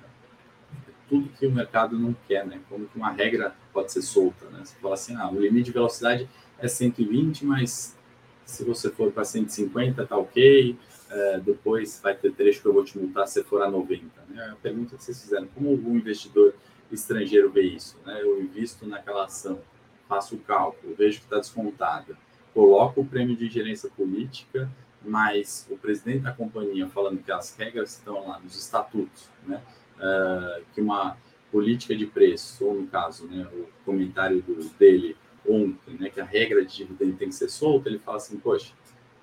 tudo 1.08 1.30
que 1.30 1.46
o 1.46 1.50
mercado 1.50 1.98
não 1.98 2.14
quer, 2.26 2.46
né? 2.46 2.61
Como 2.68 2.87
que 2.87 2.96
uma 2.96 3.11
regra 3.11 3.54
pode 3.72 3.90
ser 3.90 4.02
solta, 4.02 4.44
né? 4.50 4.61
Você 4.64 4.76
fala 4.76 4.94
assim, 4.94 5.16
ah, 5.16 5.30
o 5.30 5.40
limite 5.40 5.64
de 5.64 5.72
velocidade 5.72 6.28
é 6.59 6.68
120, 6.68 7.44
mas 7.44 7.97
se 8.44 8.64
você 8.64 8.90
for 8.90 9.12
para 9.12 9.25
150, 9.25 10.07
tá 10.07 10.16
ok. 10.16 10.77
É, 11.11 11.40
depois 11.40 12.01
vai 12.03 12.14
ter 12.14 12.33
trecho 12.33 12.61
que 12.61 12.66
eu 12.66 12.73
vou 12.73 12.85
te 12.85 12.99
multar 12.99 13.27
se 13.27 13.42
for 13.42 13.62
a 13.62 13.71
90. 13.71 14.05
Né? 14.29 14.51
A 14.53 14.57
pergunta 14.57 14.97
que 14.97 15.03
vocês 15.03 15.21
fizeram, 15.23 15.47
como 15.49 15.71
o 15.71 15.97
investidor 15.97 16.55
estrangeiro 16.92 17.51
vê 17.51 17.62
isso? 17.62 17.97
Né? 18.05 18.21
Eu 18.23 18.42
invisto 18.42 18.87
naquela 18.87 19.25
ação, 19.25 19.61
faço 20.09 20.37
o 20.37 20.38
cálculo, 20.38 20.94
vejo 20.94 21.18
que 21.18 21.25
está 21.25 21.37
descontada, 21.37 22.16
coloco 22.53 23.01
o 23.01 23.07
prêmio 23.07 23.37
de 23.37 23.49
gerência 23.49 23.88
política, 23.90 24.71
mas 25.03 25.66
o 25.71 25.77
presidente 25.77 26.21
da 26.21 26.33
companhia 26.33 26.88
falando 26.88 27.23
que 27.23 27.31
as 27.33 27.57
regras 27.57 27.92
estão 27.92 28.29
lá 28.29 28.38
nos 28.40 28.57
estatutos, 28.57 29.29
né? 29.47 29.62
Uh, 29.97 30.64
que 30.75 30.81
uma 30.81 31.16
política 31.51 31.97
de 31.97 32.07
preço, 32.07 32.64
ou 32.64 32.75
no 32.75 32.87
caso, 32.87 33.27
né, 33.27 33.49
o 33.53 33.66
comentário 33.85 34.42
do, 34.42 34.68
dele 34.79 35.16
ontem, 35.48 35.96
né, 35.98 36.11
que 36.11 36.20
a 36.20 36.24
regra 36.24 36.64
de 36.64 36.76
dividendo 36.76 37.16
tem 37.16 37.28
que 37.28 37.34
ser 37.34 37.48
solta, 37.48 37.88
ele 37.88 37.98
fala 37.98 38.18
assim, 38.18 38.38
poxa, 38.38 38.72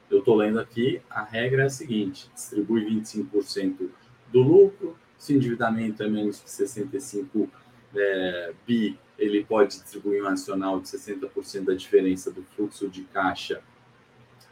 eu 0.09 0.19
estou 0.19 0.35
lendo 0.35 0.59
aqui, 0.59 1.01
a 1.09 1.23
regra 1.23 1.63
é 1.63 1.65
a 1.65 1.69
seguinte, 1.69 2.29
distribui 2.33 2.85
25% 2.85 3.89
do 4.31 4.41
lucro, 4.41 4.97
se 5.17 5.33
endividamento 5.33 6.03
é 6.03 6.09
menos 6.09 6.39
que 6.39 6.49
65 6.49 7.49
é, 7.95 8.53
bi, 8.65 8.99
ele 9.17 9.43
pode 9.43 9.77
distribuir 9.77 10.23
um 10.23 10.27
adicional 10.27 10.79
de 10.79 10.87
60% 10.87 11.63
da 11.63 11.73
diferença 11.73 12.31
do 12.31 12.43
fluxo 12.43 12.89
de 12.89 13.03
caixa 13.03 13.61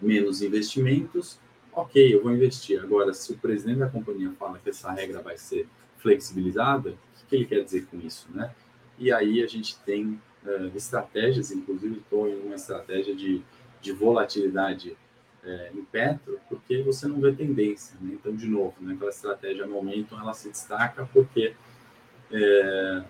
menos 0.02 0.42
investimentos, 0.42 1.40
ok, 1.72 2.14
eu 2.14 2.22
vou 2.22 2.34
investir. 2.34 2.80
Agora, 2.82 3.14
se 3.14 3.32
o 3.32 3.38
presidente 3.38 3.80
da 3.80 3.90
companhia 3.90 4.32
fala 4.38 4.60
que 4.60 4.70
essa 4.70 4.92
regra 4.92 5.22
vai 5.22 5.38
ser 5.38 5.68
flexibilizada, 5.98 6.92
o 6.92 7.26
que 7.28 7.36
ele 7.36 7.46
quer 7.46 7.64
dizer 7.64 7.86
com 7.86 7.98
isso, 8.00 8.28
né? 8.32 8.54
E 9.00 9.12
aí 9.12 9.42
a 9.42 9.48
gente 9.48 9.80
tem 9.80 10.20
uh, 10.46 10.76
estratégias, 10.76 11.52
inclusive 11.52 11.98
estou 11.98 12.28
em 12.28 12.40
uma 12.42 12.56
estratégia 12.56 13.16
de, 13.16 13.42
de 13.82 13.92
volatilidade 13.92 14.98
uh, 15.44 15.78
em 15.78 15.84
Petro, 15.86 16.40
porque 16.50 16.82
você 16.82 17.08
não 17.08 17.20
vê 17.20 17.32
tendência. 17.32 17.98
Né? 18.02 18.12
Então, 18.14 18.36
de 18.36 18.48
novo, 18.48 18.76
né, 18.80 18.94
aquela 18.94 19.10
estratégia 19.10 19.68
momento 19.68 20.16
ela 20.16 20.34
se 20.34 20.50
destaca 20.50 21.08
porque 21.12 21.54
uh, 22.32 23.06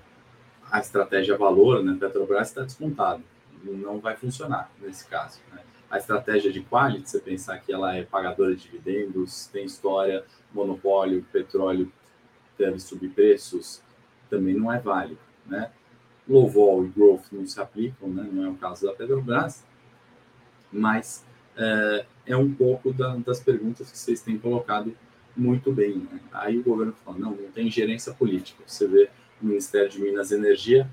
a 0.71 0.79
estratégia 0.79 1.37
valor, 1.37 1.83
né, 1.83 1.95
Petrobras 1.99 2.49
está 2.49 2.63
descontado, 2.63 3.23
não 3.63 3.99
vai 3.99 4.15
funcionar 4.15 4.71
nesse 4.81 5.07
caso. 5.07 5.39
Né? 5.51 5.61
A 5.89 5.97
estratégia 5.97 6.51
de 6.51 6.61
quality, 6.61 7.09
você 7.09 7.19
pensar 7.19 7.59
que 7.59 7.71
ela 7.71 7.95
é 7.95 8.03
pagadora 8.03 8.55
de 8.55 8.63
dividendos, 8.63 9.47
tem 9.47 9.65
história, 9.65 10.25
monopólio, 10.51 11.23
petróleo 11.31 11.91
deve 12.57 12.79
subir 12.79 13.09
preços, 13.09 13.81
também 14.29 14.55
não 14.55 14.71
é 14.73 14.79
válido, 14.79 15.19
né? 15.45 15.71
Low 16.27 16.47
vol 16.49 16.85
e 16.85 16.89
growth 16.89 17.25
não 17.31 17.45
se 17.45 17.59
aplicam, 17.59 18.09
né? 18.09 18.27
não 18.31 18.45
é 18.45 18.49
o 18.49 18.55
caso 18.55 18.85
da 18.85 18.93
Petrobras, 18.93 19.63
mas 20.71 21.23
é, 21.57 22.05
é 22.27 22.37
um 22.37 22.53
pouco 22.53 22.93
da, 22.93 23.15
das 23.17 23.39
perguntas 23.39 23.91
que 23.91 23.97
vocês 23.97 24.21
têm 24.21 24.37
colocado 24.37 24.95
muito 25.35 25.71
bem. 25.71 25.97
Né? 25.97 26.19
Aí 26.31 26.57
o 26.57 26.63
governo 26.63 26.93
falou, 27.03 27.19
não, 27.19 27.31
não 27.31 27.51
tem 27.51 27.69
gerência 27.69 28.13
política. 28.13 28.63
Você 28.65 28.87
vê 28.87 29.09
o 29.41 29.45
Ministério 29.45 29.89
de 29.89 30.01
Minas 30.01 30.31
e 30.31 30.35
Energia 30.35 30.89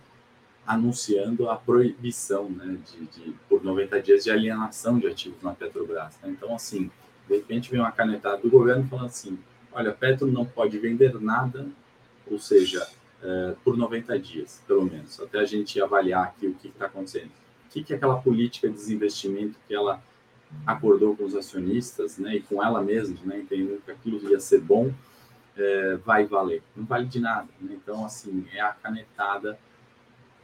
anunciando 0.67 1.49
a 1.49 1.57
proibição 1.57 2.49
né, 2.49 2.79
de, 2.87 3.07
de, 3.07 3.33
por 3.49 3.65
90 3.65 4.01
dias 4.03 4.25
de 4.25 4.31
alienação 4.31 4.99
de 4.99 5.07
ativos 5.07 5.43
na 5.43 5.53
Petrobras. 5.53 6.19
Né? 6.23 6.31
Então, 6.31 6.55
assim, 6.55 6.91
de 7.29 7.37
repente 7.37 7.71
vem 7.71 7.81
uma 7.81 7.93
canetada 7.93 8.39
do 8.39 8.51
governo 8.51 8.87
falando 8.87 9.07
assim, 9.07 9.39
olha, 9.73 9.93
Petro 9.93 10.27
não 10.27 10.45
pode 10.45 10.79
vender 10.79 11.15
nada, 11.21 11.67
ou 12.31 12.39
seja, 12.39 12.87
é, 13.23 13.55
por 13.63 13.77
90 13.77 14.19
dias, 14.19 14.63
pelo 14.67 14.85
menos, 14.85 15.21
até 15.21 15.39
a 15.39 15.45
gente 15.45 15.81
avaliar 15.81 16.25
aqui 16.25 16.47
o 16.47 16.55
que 16.55 16.69
está 16.69 16.87
acontecendo. 16.87 17.31
O 17.67 17.71
que, 17.71 17.85
que 17.85 17.93
é 17.93 17.97
aquela 17.97 18.21
política 18.21 18.69
de 18.69 18.75
desinvestimento 18.75 19.59
que 19.69 19.75
ela 19.75 20.03
acordou 20.67 21.17
com 21.17 21.25
os 21.25 21.35
acionistas, 21.35 22.19
né, 22.19 22.37
e 22.37 22.41
com 22.41 22.63
ela 22.63 22.83
mesma, 22.83 23.17
né, 23.25 23.39
entendendo 23.39 23.81
que 23.85 23.91
aquilo 23.91 24.29
ia 24.31 24.41
ser 24.41 24.61
bom, 24.61 24.93
é, 25.57 25.97
vai 25.97 26.25
valer. 26.25 26.63
Não 26.75 26.85
vale 26.85 27.07
de 27.07 27.21
nada. 27.21 27.49
Né? 27.61 27.77
Então, 27.81 28.05
assim, 28.05 28.47
é 28.53 28.61
a 28.61 28.73
canetada 28.73 29.59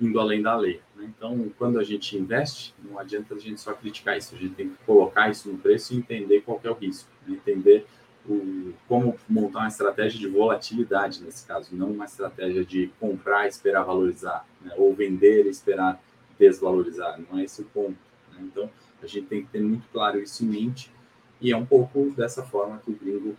indo 0.01 0.21
além 0.21 0.43
da 0.43 0.55
lei. 0.55 0.81
Né? 0.95 1.11
Então, 1.17 1.51
quando 1.59 1.79
a 1.79 1.85
gente 1.85 2.17
investe, 2.17 2.75
não 2.85 2.99
adianta 2.99 3.35
a 3.35 3.39
gente 3.39 3.61
só 3.61 3.73
criticar 3.73 4.17
isso, 4.17 4.35
a 4.35 4.39
gente 4.39 4.55
tem 4.55 4.69
que 4.69 4.77
colocar 4.85 5.31
isso 5.31 5.51
no 5.51 5.59
preço 5.59 5.95
e 5.95 5.97
entender 5.97 6.43
qual 6.43 6.61
é 6.63 6.71
o 6.71 6.75
risco, 6.75 7.09
né? 7.27 7.35
entender 7.35 7.87
o, 8.29 8.75
como 8.89 9.17
montar 9.29 9.61
uma 9.61 9.69
estratégia 9.69 10.19
de 10.19 10.29
volatilidade 10.29 11.23
nesse 11.23 11.47
caso, 11.47 11.75
não 11.75 11.91
uma 11.91 12.05
estratégia 12.05 12.65
de 12.65 12.91
comprar 13.01 13.47
e 13.47 13.49
esperar 13.49 13.85
valorizar, 13.85 14.47
né? 14.61 14.73
ou 14.77 14.95
vender 14.95 15.47
e 15.47 15.51
esperar 15.51 16.01
desvalorizar. 16.39 17.21
Não 17.31 17.39
é 17.39 17.45
esse 17.45 17.63
o 17.63 17.65
ponto. 17.65 17.97
Né? 18.33 18.41
Então, 18.41 18.71
a 19.03 19.07
gente 19.07 19.27
tem 19.27 19.43
que 19.43 19.49
ter 19.49 19.63
muito 19.63 19.87
claro 19.93 20.21
isso 20.21 20.45
em 20.45 20.49
mente 20.49 20.93
e 21.41 21.53
é 21.53 21.57
um 21.57 21.67
pouco 21.67 22.11
dessa 22.17 22.43
forma 22.43 22.79
que 22.79 22.91
o 22.91 22.95
gringo 22.95 23.37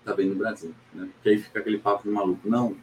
está 0.00 0.12
vendo 0.14 0.32
o 0.32 0.36
Brasil. 0.36 0.74
Né? 0.94 1.08
Porque 1.14 1.28
aí 1.30 1.38
fica 1.38 1.58
aquele 1.58 1.78
papo 1.78 2.04
de 2.04 2.10
maluco. 2.10 2.48
Não, 2.48 2.76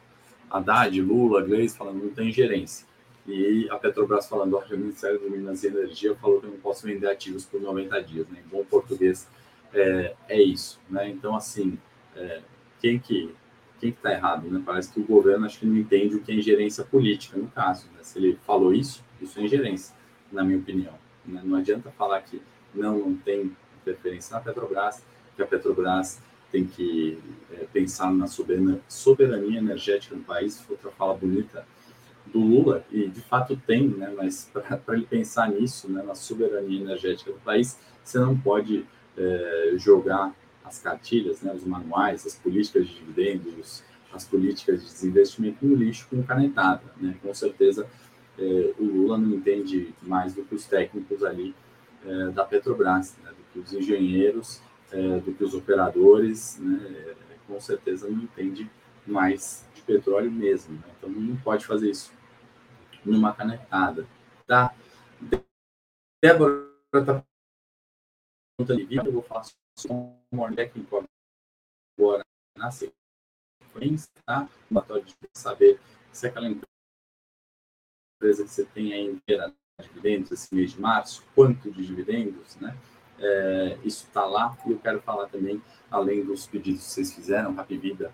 Haddad, 0.50 1.02
Lula, 1.02 1.42
Gleisi 1.42 1.78
falando 1.78 2.04
não 2.04 2.12
tem 2.12 2.32
gerência. 2.32 2.86
E 3.28 3.68
a 3.72 3.78
Petrobras 3.78 4.28
falando, 4.28 4.56
olha, 4.56 4.76
o 4.76 4.80
Ministério 4.80 5.20
do 5.20 5.30
Minas 5.30 5.64
e 5.64 5.68
Energia 5.68 6.16
falou 6.16 6.40
que 6.40 6.46
eu 6.46 6.52
não 6.52 6.60
posso 6.60 6.86
vender 6.86 7.08
ativos 7.08 7.44
por 7.44 7.60
90 7.60 8.04
dias. 8.04 8.28
Né? 8.28 8.44
Em 8.46 8.50
bom 8.50 8.64
português, 8.64 9.28
é, 9.76 10.16
é 10.28 10.42
isso, 10.42 10.80
né? 10.90 11.10
Então, 11.10 11.36
assim, 11.36 11.78
é, 12.16 12.42
quem 12.80 13.00
que 13.00 13.34
quem 13.80 13.90
está 13.90 14.12
errado, 14.12 14.50
né? 14.50 14.62
Parece 14.66 14.92
que 14.92 15.00
o 15.00 15.04
governo 15.04 15.46
acho 15.46 15.60
que 15.60 15.66
não 15.66 15.76
entende 15.76 16.16
o 16.16 16.22
que 16.22 16.32
é 16.32 16.36
ingerência 16.36 16.84
política, 16.84 17.38
no 17.38 17.48
caso. 17.48 17.88
Né? 17.94 18.00
Se 18.02 18.18
ele 18.18 18.38
falou 18.46 18.74
isso, 18.74 19.04
isso 19.22 19.40
é 19.40 19.44
ingerência, 19.44 19.96
na 20.32 20.44
minha 20.44 20.58
opinião. 20.58 20.94
Né? 21.26 21.42
Não 21.44 21.58
adianta 21.58 21.92
falar 21.92 22.22
que 22.22 22.42
não, 22.74 22.98
não 22.98 23.16
tem 23.16 23.56
interferência 23.82 24.36
na 24.36 24.42
Petrobras, 24.42 25.04
que 25.36 25.44
a 25.44 25.46
Petrobras 25.46 26.22
tem 26.52 26.66
que 26.66 27.20
é, 27.52 27.66
pensar 27.72 28.12
na 28.14 28.28
soberania, 28.28 28.80
soberania 28.88 29.60
energética 29.60 30.16
do 30.16 30.22
país, 30.24 30.64
outra 30.70 30.90
fala 30.92 31.14
bonita 31.14 31.68
do 32.26 32.40
Lula, 32.40 32.86
e 32.92 33.08
de 33.08 33.22
fato 33.22 33.56
tem, 33.68 33.88
né? 33.88 34.14
Mas 34.16 34.50
para 34.54 34.96
ele 34.96 35.06
pensar 35.06 35.50
nisso, 35.50 35.92
né, 35.92 36.02
na 36.02 36.16
soberania 36.16 36.82
energética 36.82 37.32
do 37.32 37.40
país, 37.40 37.78
você 38.04 38.20
não 38.20 38.38
pode 38.38 38.86
é, 39.18 39.74
jogar 39.78 40.34
as 40.64 40.80
cartilhas, 40.80 41.42
né, 41.42 41.54
os 41.54 41.64
manuais, 41.64 42.26
as 42.26 42.36
políticas 42.36 42.88
de 42.88 42.96
dividendos, 42.96 43.84
as 44.12 44.26
políticas 44.26 44.82
de 44.82 44.88
desinvestimento 44.88 45.66
no 45.66 45.76
lixo 45.76 46.08
com 46.10 46.24
canetada. 46.24 46.84
Né? 46.98 47.16
Com 47.22 47.34
certeza, 47.34 47.88
é, 48.38 48.74
o 48.80 48.84
Lula 48.84 49.18
não 49.18 49.36
entende 49.36 49.94
mais 50.02 50.34
do 50.34 50.44
que 50.44 50.56
os 50.56 50.66
técnicos 50.66 51.24
ali 51.24 51.54
é, 52.06 52.30
da 52.30 52.44
Petrobras, 52.44 53.16
né? 53.24 53.30
do 53.30 53.44
que 53.54 53.60
os 53.60 53.74
engenheiros, 53.74 54.62
do 55.26 55.34
que 55.34 55.44
os 55.44 55.54
operadores, 55.54 56.58
né? 56.58 57.16
com 57.48 57.60
certeza 57.60 58.08
não 58.10 58.20
entende 58.20 58.70
mais 59.06 59.66
de 59.74 59.82
petróleo 59.82 60.32
mesmo. 60.32 60.76
Né? 60.76 60.84
Então, 60.98 61.10
não 61.10 61.36
pode 61.38 61.66
fazer 61.66 61.90
isso 61.90 62.14
numa 63.04 63.34
canetada. 63.34 64.06
Tá? 64.48 64.74
Débora 66.24 66.66
está 66.94 67.24
pergunta 68.58 68.76
de 68.76 68.86
vida, 68.86 69.10
eu 69.10 69.26
sobre 69.78 70.16
um 70.32 70.56
técnico 70.56 71.06
agora 72.00 72.24
na 72.58 72.72
sequência, 72.72 74.10
tá? 74.26 74.50
Batório 74.70 75.04
de 75.04 75.14
saber 75.34 75.80
se 76.12 76.28
aquela 76.28 76.48
empresa 76.48 78.44
que 78.44 78.50
você 78.50 78.66
tem 78.66 78.94
aí 78.94 79.06
inteira 79.06 79.54
dividendos 79.82 80.32
esse 80.32 80.56
mês 80.56 80.72
de 80.72 80.80
março, 80.80 81.24
quanto 81.36 81.70
de 81.70 81.86
dividendos, 81.86 82.56
né? 82.58 82.78
é, 83.20 83.78
isso 83.84 84.06
está 84.08 84.26
lá. 84.26 84.58
E 84.66 84.72
eu 84.72 84.80
quero 84.80 85.02
falar 85.02 85.28
também, 85.28 85.62
além 85.90 86.24
dos 86.24 86.48
pedidos 86.48 86.84
que 86.84 86.92
vocês 86.92 87.14
fizeram, 87.14 87.54
Rap 87.54 87.76
Vida, 87.78 88.12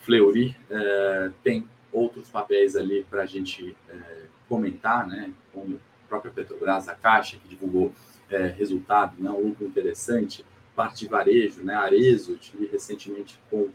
Fleury, 0.00 0.56
é, 0.70 1.30
tem 1.42 1.68
outros 1.92 2.28
papéis 2.28 2.76
ali 2.76 3.04
para 3.04 3.22
a 3.22 3.26
gente 3.26 3.76
é, 3.88 4.26
comentar, 4.48 5.06
né? 5.06 5.32
Como 5.52 5.76
a 5.76 6.08
própria 6.08 6.32
Petrobras, 6.32 6.88
a 6.88 6.94
Caixa, 6.94 7.36
que 7.38 7.48
divulgou 7.48 7.92
é, 8.30 8.46
resultado, 8.46 9.14
né, 9.22 9.30
um 9.30 9.54
interessante, 9.60 10.44
parte 10.74 11.00
de 11.00 11.08
varejo, 11.08 11.62
né? 11.62 11.74
Arezo, 11.74 12.36
tive 12.36 12.66
recentemente 12.66 13.38
com 13.50 13.70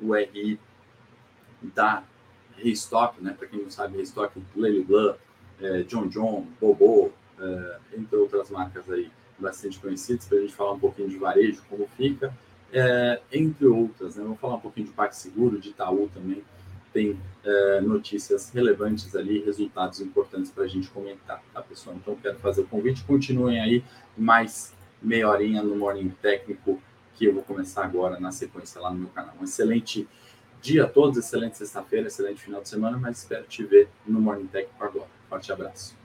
o 0.00 0.14
RI 0.14 0.58
da 1.62 2.04
Restock, 2.56 3.22
né? 3.22 3.34
Para 3.36 3.48
quem 3.48 3.62
não 3.62 3.70
sabe, 3.70 3.96
Restock, 3.96 4.38
Lely 4.54 4.84
Blanc, 4.84 5.18
é, 5.60 5.82
John 5.84 6.08
John, 6.08 6.46
Bobo, 6.60 7.12
é, 7.38 7.78
entre 7.96 8.16
outras 8.16 8.50
marcas 8.50 8.88
aí 8.90 9.10
bastante 9.38 9.78
conhecidas, 9.78 10.26
para 10.26 10.38
a 10.38 10.40
gente 10.42 10.54
falar 10.54 10.72
um 10.72 10.78
pouquinho 10.78 11.08
de 11.08 11.16
varejo, 11.16 11.62
como 11.68 11.88
fica, 11.96 12.32
é, 12.72 13.20
entre 13.32 13.66
outras. 13.66 14.16
Né? 14.16 14.22
Vamos 14.22 14.38
falar 14.38 14.56
um 14.56 14.60
pouquinho 14.60 14.86
de 14.86 14.92
Parque 14.92 15.16
Seguro, 15.16 15.58
de 15.58 15.70
Itaú 15.70 16.08
também, 16.12 16.44
tem 16.92 17.18
é, 17.44 17.80
notícias 17.80 18.50
relevantes 18.50 19.14
ali, 19.16 19.42
resultados 19.42 20.00
importantes 20.00 20.50
para 20.50 20.64
a 20.64 20.68
gente 20.68 20.88
comentar, 20.90 21.42
tá, 21.52 21.62
pessoal? 21.62 21.96
Então, 21.96 22.16
quero 22.16 22.38
fazer 22.38 22.62
o 22.62 22.66
convite, 22.66 23.02
continuem 23.04 23.60
aí 23.60 23.84
mais 24.16 24.74
meia 25.00 25.28
horinha 25.28 25.62
no 25.62 25.76
Morning 25.76 26.10
Técnico, 26.22 26.80
que 27.14 27.26
eu 27.26 27.34
vou 27.34 27.42
começar 27.42 27.84
agora 27.84 28.20
na 28.20 28.30
sequência 28.30 28.80
lá 28.80 28.90
no 28.90 29.00
meu 29.00 29.08
canal. 29.08 29.34
Um 29.40 29.44
excelente 29.44 30.08
dia 30.60 30.84
a 30.84 30.88
todos, 30.88 31.18
excelente 31.18 31.58
sexta-feira, 31.58 32.06
excelente 32.06 32.40
final 32.40 32.62
de 32.62 32.68
semana, 32.68 32.96
mas 32.96 33.18
espero 33.18 33.44
te 33.44 33.64
ver 33.64 33.88
no 34.06 34.20
Morning 34.20 34.46
Técnico 34.46 34.82
agora. 34.84 35.08
Forte 35.28 35.52
abraço. 35.52 36.01